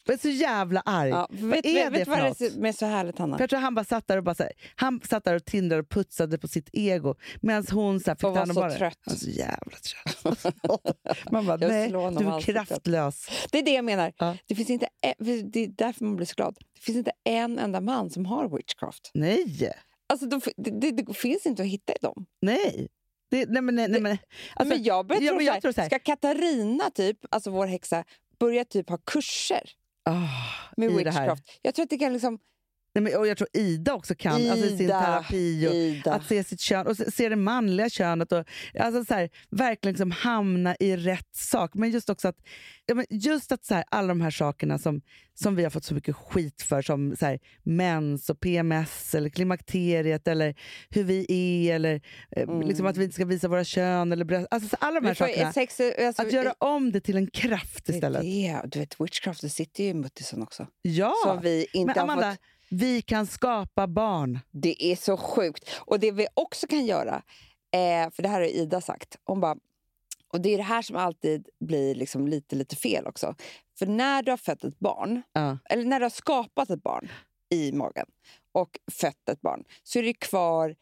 [0.06, 1.08] Jag är så jävla arg.
[1.10, 2.38] Ja, vad vet, är vet, det vet för vad något?
[2.38, 3.36] det är så härligt, Hanna?
[3.36, 5.82] För jag tror han bara satt där och, bara här, han satt där och tindrade
[5.82, 8.78] och putsade på sitt ego medan hon så här, fick Och var så barnen.
[8.78, 8.98] trött.
[9.04, 10.54] Han var så jävla trött.
[11.32, 13.26] Man bara, Jag nej, du är ansiktet." kraftlös.
[13.52, 14.12] Det är det jag menar.
[14.18, 14.36] Ja.
[14.46, 16.56] Det, finns inte, e- det är därför man blir så glad.
[16.74, 19.10] Det finns inte en enda man som har witchcraft.
[19.14, 19.72] Nej,
[20.06, 22.26] Alltså, de, det, det, finns inte att hitta i dem.
[22.42, 22.88] nej.
[23.30, 24.18] Det, nej, men, nej, nej, men,
[24.54, 28.04] alltså, men jag börjar ja, tro, så här- ska Katarina, typ, alltså vår häxa,
[28.38, 29.70] börja typ ha kurser
[30.04, 31.44] ah, med witchcraft?
[31.62, 32.38] Jag tror att det kan liksom...
[32.94, 35.68] Nej, men, och jag tror Ida också kan, alltså, i sin Ida, terapi.
[35.68, 36.14] Och, Ida.
[36.14, 38.44] Att se sitt kön och se, se det manliga könet och
[38.78, 41.70] alltså, så här, verkligen liksom hamna i rätt sak.
[41.74, 42.36] Men just också att,
[42.86, 45.02] ja, men just att så här, alla de här sakerna som,
[45.34, 49.28] som vi har fått så mycket skit för som så här, mens och PMS eller
[49.28, 50.54] klimakteriet eller
[50.90, 52.00] hur vi är eller
[52.36, 54.48] eh, liksom att vi inte ska visa våra kön eller bröst.
[54.50, 55.52] Alltså, så alla de här sakerna.
[55.52, 58.22] sex, alltså, Att göra om det till en kraft det istället.
[58.22, 58.60] det.
[58.64, 60.66] Du vet, witchcraft det sitter ju i muttisen också.
[60.82, 61.14] Ja!
[61.24, 62.40] Som vi inte Men har Amanda, fått...
[62.78, 64.38] vi kan skapa barn.
[64.50, 65.70] Det är så sjukt.
[65.76, 67.22] Och det vi också kan göra,
[67.72, 69.56] eh, för det här har Ida sagt, hon bara,
[70.32, 73.34] och det är det här som alltid blir liksom lite, lite fel också.
[73.78, 75.58] För när du har fött ett barn, Ja.
[75.64, 77.08] eller när du har skapat ett barn
[77.50, 78.06] i magen
[78.52, 80.74] och fött ett barn, så är det kvar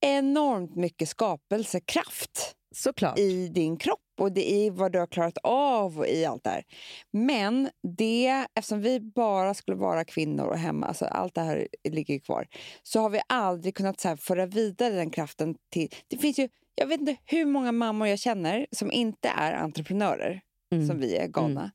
[0.00, 3.18] enormt mycket skapelsekraft Såklart.
[3.18, 6.50] i din kropp och det är vad du har klarat av och i allt det
[6.50, 6.64] här.
[7.10, 12.14] Men det, eftersom vi bara skulle vara kvinnor och hemma, alltså allt det här ligger
[12.14, 12.48] ju kvar,
[12.82, 15.88] så har vi aldrig kunnat så här föra vidare den kraften till...
[16.08, 20.40] Det finns ju, jag vet inte hur många mammor jag känner som inte är entreprenörer,
[20.72, 20.86] Mm.
[20.86, 21.70] som vi är galna,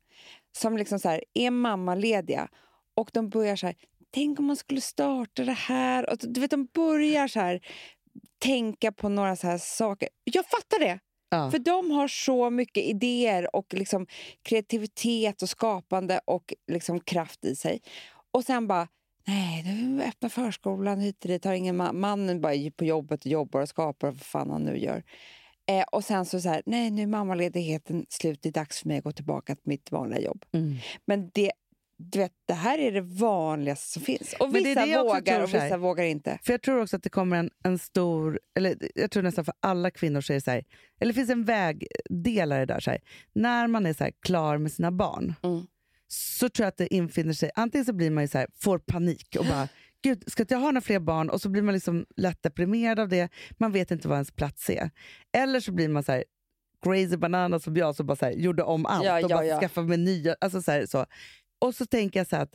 [0.58, 2.48] som liksom så här, är mammalediga
[2.96, 3.76] och de börjar så här,
[4.10, 6.10] tänk om man skulle starta det här.
[6.10, 7.60] Och du vet, de börjar så här
[8.38, 10.08] tänka på några så här saker.
[10.24, 10.98] Jag fattar det!
[11.30, 11.50] Ja.
[11.50, 14.06] För de har så mycket idéer och liksom
[14.42, 17.80] kreativitet och skapande och liksom kraft i sig.
[18.30, 18.88] Och sen bara,
[19.26, 21.44] nej, nu öppnar förskolan hit och dit.
[21.44, 24.62] Har ingen ma- mannen bara är på jobbet och jobbar och skapar vad fan han
[24.62, 25.02] nu gör.
[25.66, 28.42] Eh, och sen så, så här, nej, nu är mammaledigheten slut.
[28.42, 30.44] Det är dags för mig att gå tillbaka till mitt vanliga jobb.
[30.52, 30.76] Mm.
[31.04, 31.52] Men det,
[31.96, 34.34] du vet, det här är det vanligaste som finns.
[34.38, 36.38] Och vissa vågar och vissa vågar inte.
[36.42, 39.54] För jag tror också att det kommer en, en stor, eller jag tror nästan för
[39.60, 40.64] alla kvinnor så är det så här,
[41.00, 42.80] eller det finns en vägdelare där.
[42.80, 43.00] Så här,
[43.32, 45.66] när man är så klar med sina barn Mm.
[46.08, 49.36] så tror jag att det infinner sig, antingen så blir man så här, får panik
[49.38, 49.68] och bara
[50.02, 51.30] Gud, ska inte jag ha några fler barn?
[51.30, 53.28] Och så blir man liksom lätt deprimerad av det.
[53.58, 54.90] Man vet inte vad ens plats är.
[55.32, 56.24] Eller så blir man så här
[56.82, 59.46] crazy bananas som jag som bara så här, gjorde om allt Ja, och ja, bara
[59.46, 59.60] ja.
[59.60, 60.36] skaffade mig nya.
[60.40, 61.06] Alltså så här, så.
[61.64, 62.54] Och så tänker jag så att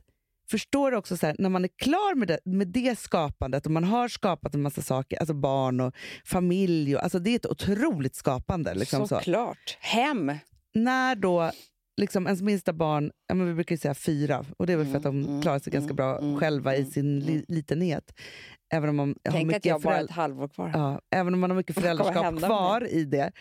[0.52, 3.72] förstår du också så här, när man är klar med det, med det skapandet och
[3.72, 5.96] man har skapat en massa saker, alltså barn och
[6.26, 8.74] familj, och, alltså det är ett otroligt skapande.
[8.74, 9.16] Liksom så.
[9.16, 9.78] Såklart.
[9.80, 10.32] Hem!
[10.74, 11.52] När då
[12.02, 14.98] liksom ens minsta barn, ja, men vi brukar säga fyra, och det är väl för
[14.98, 18.14] att de Mm, klarar sig mm, ganska bra mm, själva i mm, sin li, litenhet.
[18.74, 20.72] Även om man har Tänk mycket att jag bara har ett halvår kvar.
[20.74, 23.32] Ja, även om man har mycket föräldraskap kvar i det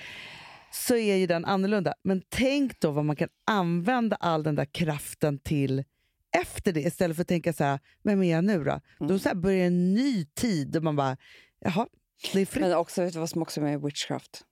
[0.70, 1.94] så är ju den annorlunda.
[2.02, 5.84] Men tänk då vad man kan använda all den där kraften till
[6.36, 8.70] efter det istället för att tänka så här, vem är jag nu då?
[8.70, 8.82] Mm.
[8.98, 11.16] Då så börjar en ny tid och man bara,
[11.60, 11.86] jaha,
[12.32, 12.62] det är fritt.
[12.62, 14.44] Men också, vet du vad som också är med witchcraft?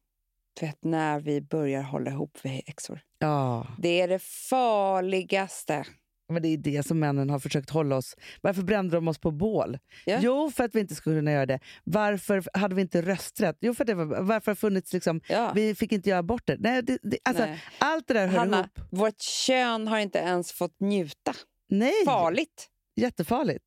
[0.60, 3.00] Vet, när vi börjar hålla ihop vi häxor.
[3.18, 5.84] Ja, Det är det farligaste.
[6.28, 8.16] Men det är det som männen har försökt hålla oss.
[8.40, 9.78] Varför brände de oss på bål?
[10.04, 10.18] Ja.
[10.22, 11.60] Jo, för att vi inte skulle kunna göra det.
[11.84, 13.56] Varför hade vi inte rösträtt?
[13.60, 15.52] Jo, för att det var, varför har funnits liksom, Ja.
[15.54, 16.56] vi fick inte göra aborter?
[16.60, 17.62] Nej, det, det, alltså, Nej.
[17.78, 18.78] allt det där hör Hanna, ihop.
[18.90, 21.34] vårt kön har inte ens fått njuta.
[21.68, 22.68] Nej, Farligt.
[22.96, 23.64] jättefarligt.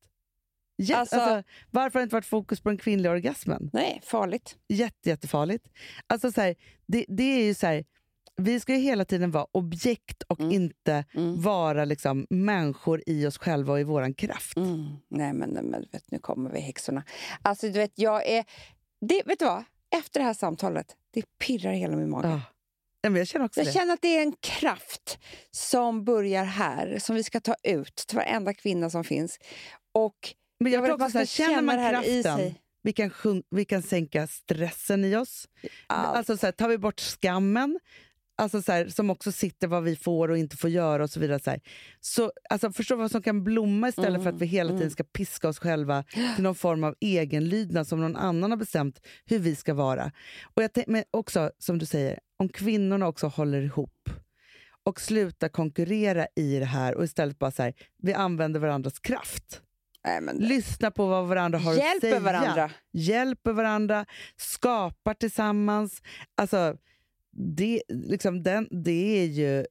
[0.78, 3.70] Jätte, Alltså- alltså, varför har det inte varit fokus på den kvinnliga orgasmen?
[3.72, 4.56] Nej, farligt.
[4.68, 5.66] Jätte, jättefarligt.
[6.06, 6.54] Alltså, så här,
[6.86, 7.84] det, det är ju så här,
[8.40, 10.52] vi ska ju hela tiden vara objekt och Mm.
[10.52, 11.40] inte Mm.
[11.40, 14.56] vara liksom, människor i oss själva och i vår kraft.
[14.56, 14.86] Mm.
[15.08, 17.04] Nej, men, nej, men vet, nu kommer vi häxorna.
[17.42, 18.44] Alltså, du vet, jag är...
[19.00, 19.64] Det, vet du vad?
[19.98, 22.28] Efter det här samtalet, det pirrar hela min mage.
[22.28, 22.40] Ja.
[23.02, 25.18] Jag känner också Jag känner att det är en kraft
[25.50, 29.38] som börjar här, som vi ska ta ut till varenda kvinna som finns.
[29.94, 33.10] Och men jag jag tror att också ska känner man kraften, vi kan,
[33.50, 35.48] vi kan sänka stressen i oss.
[35.86, 36.16] Allt.
[36.16, 37.80] Alltså, så här, tar vi bort skammen,
[38.40, 41.20] alltså, så här, som också sitter vad vi får och inte får göra och så
[41.20, 41.38] vidare.
[41.40, 41.60] Så, här.
[42.00, 44.90] så alltså, Förstå vad som kan blomma istället Mm, för att vi hela tiden mm.
[44.90, 46.02] ska piska oss själva
[46.34, 50.12] till någon form av egenlydnad som någon annan har bestämt hur vi ska vara.
[50.54, 54.10] Och jag men också, som du säger, om kvinnorna också håller ihop
[54.84, 59.62] och slutar konkurrera i det här och istället bara så här, vi använder varandras kraft.
[60.04, 62.20] Nej, men Lyssna på vad varandra har att Hjälper säga.
[62.20, 62.70] varandra.
[62.92, 66.02] Hjälper varandra, skapar tillsammans.
[66.36, 66.76] Alltså,
[67.32, 69.66] det, liksom den, det är ju...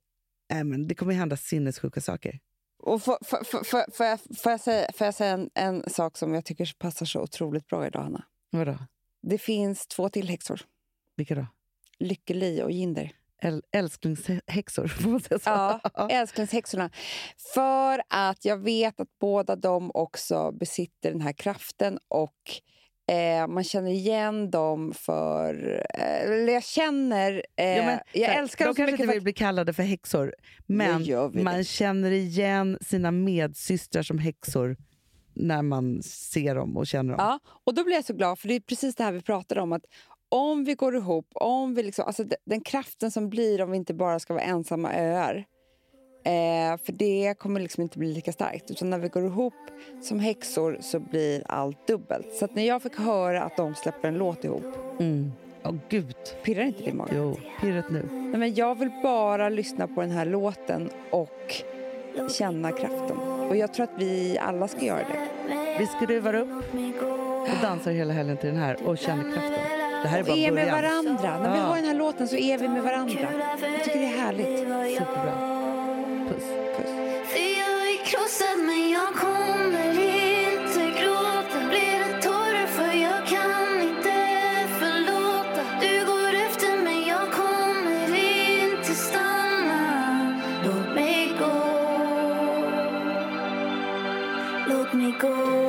[0.49, 2.39] Men det kommer ju hända sinnessjuka saker.
[2.84, 6.18] Och får, får, får, får, jag, får jag säga, får jag säga en, en sak
[6.18, 8.24] som jag tycker passar så otroligt bra idag, Hanna?
[8.51, 8.78] Vadå?
[9.22, 10.62] Det finns två till häxor.
[11.16, 11.47] Vilka då?
[11.99, 13.12] Lykkeli och Jinder.
[13.41, 15.49] Äl, älsklingshäxor, får man säga så?
[15.49, 16.89] Ja, älsklingshäxorna.
[17.53, 22.62] För att jag vet att båda de också besitter den här kraften och
[23.10, 25.82] eh, man känner igen dem för...
[25.95, 27.43] Eh, eller jag känner...
[27.55, 30.36] Eh, Ja, men, jag här, älskar de kanske inte vill att, bli kallade för häxor,
[30.66, 31.03] men
[31.43, 31.64] man det.
[31.64, 34.78] känner igen sina medsystrar som häxor
[35.34, 37.20] när man ser dem och känner dem.
[37.20, 39.62] Ja, och då blir jag så glad, för det är precis det här vi pratade
[39.62, 39.72] om.
[39.74, 39.84] att
[40.30, 43.78] Om vi går ihop, om vi liksom, alltså de- den kraften som blir om vi
[43.78, 45.45] inte bara ska vara ensamma öar.
[46.24, 48.72] Eh, för det kommer liksom inte bli lika starkt.
[48.72, 49.53] Utan när vi går ihop
[50.01, 52.34] som häxor så blir allt dubbelt.
[52.36, 54.65] Så när jag fick höra att de släpper en låt ihop,
[54.99, 55.32] Mm.
[55.63, 56.15] Åh gud.
[56.43, 57.15] pirrar inte det i magen?
[57.17, 58.05] Jo, pirret nu.
[58.11, 61.55] Nej, men jag vill bara lyssna på den här låten och
[62.38, 63.17] känna kraften.
[63.49, 65.28] Och jag tror att vi alla ska göra det.
[65.80, 66.49] Vi skruvar upp
[67.41, 69.53] och dansar hela helgen till den här och känner kraften.
[70.03, 70.82] Det här är bara Och är med början.
[70.82, 71.39] varandra.
[71.43, 71.63] När vi Ja.
[71.63, 73.28] har den här låten så är vi med varandra.
[73.61, 74.59] Jag tycker det är härligt.
[74.97, 75.59] Superbra.
[76.30, 76.43] Puss.
[76.77, 76.89] Puss.
[77.32, 83.82] För jag är krossad men jag kommer inte gråta Blir det tårar för jag kan
[83.82, 84.15] inte
[84.80, 91.61] förlåta Du går efter men jag kommer inte stanna Låt mig gå
[94.67, 95.68] Låt mig gå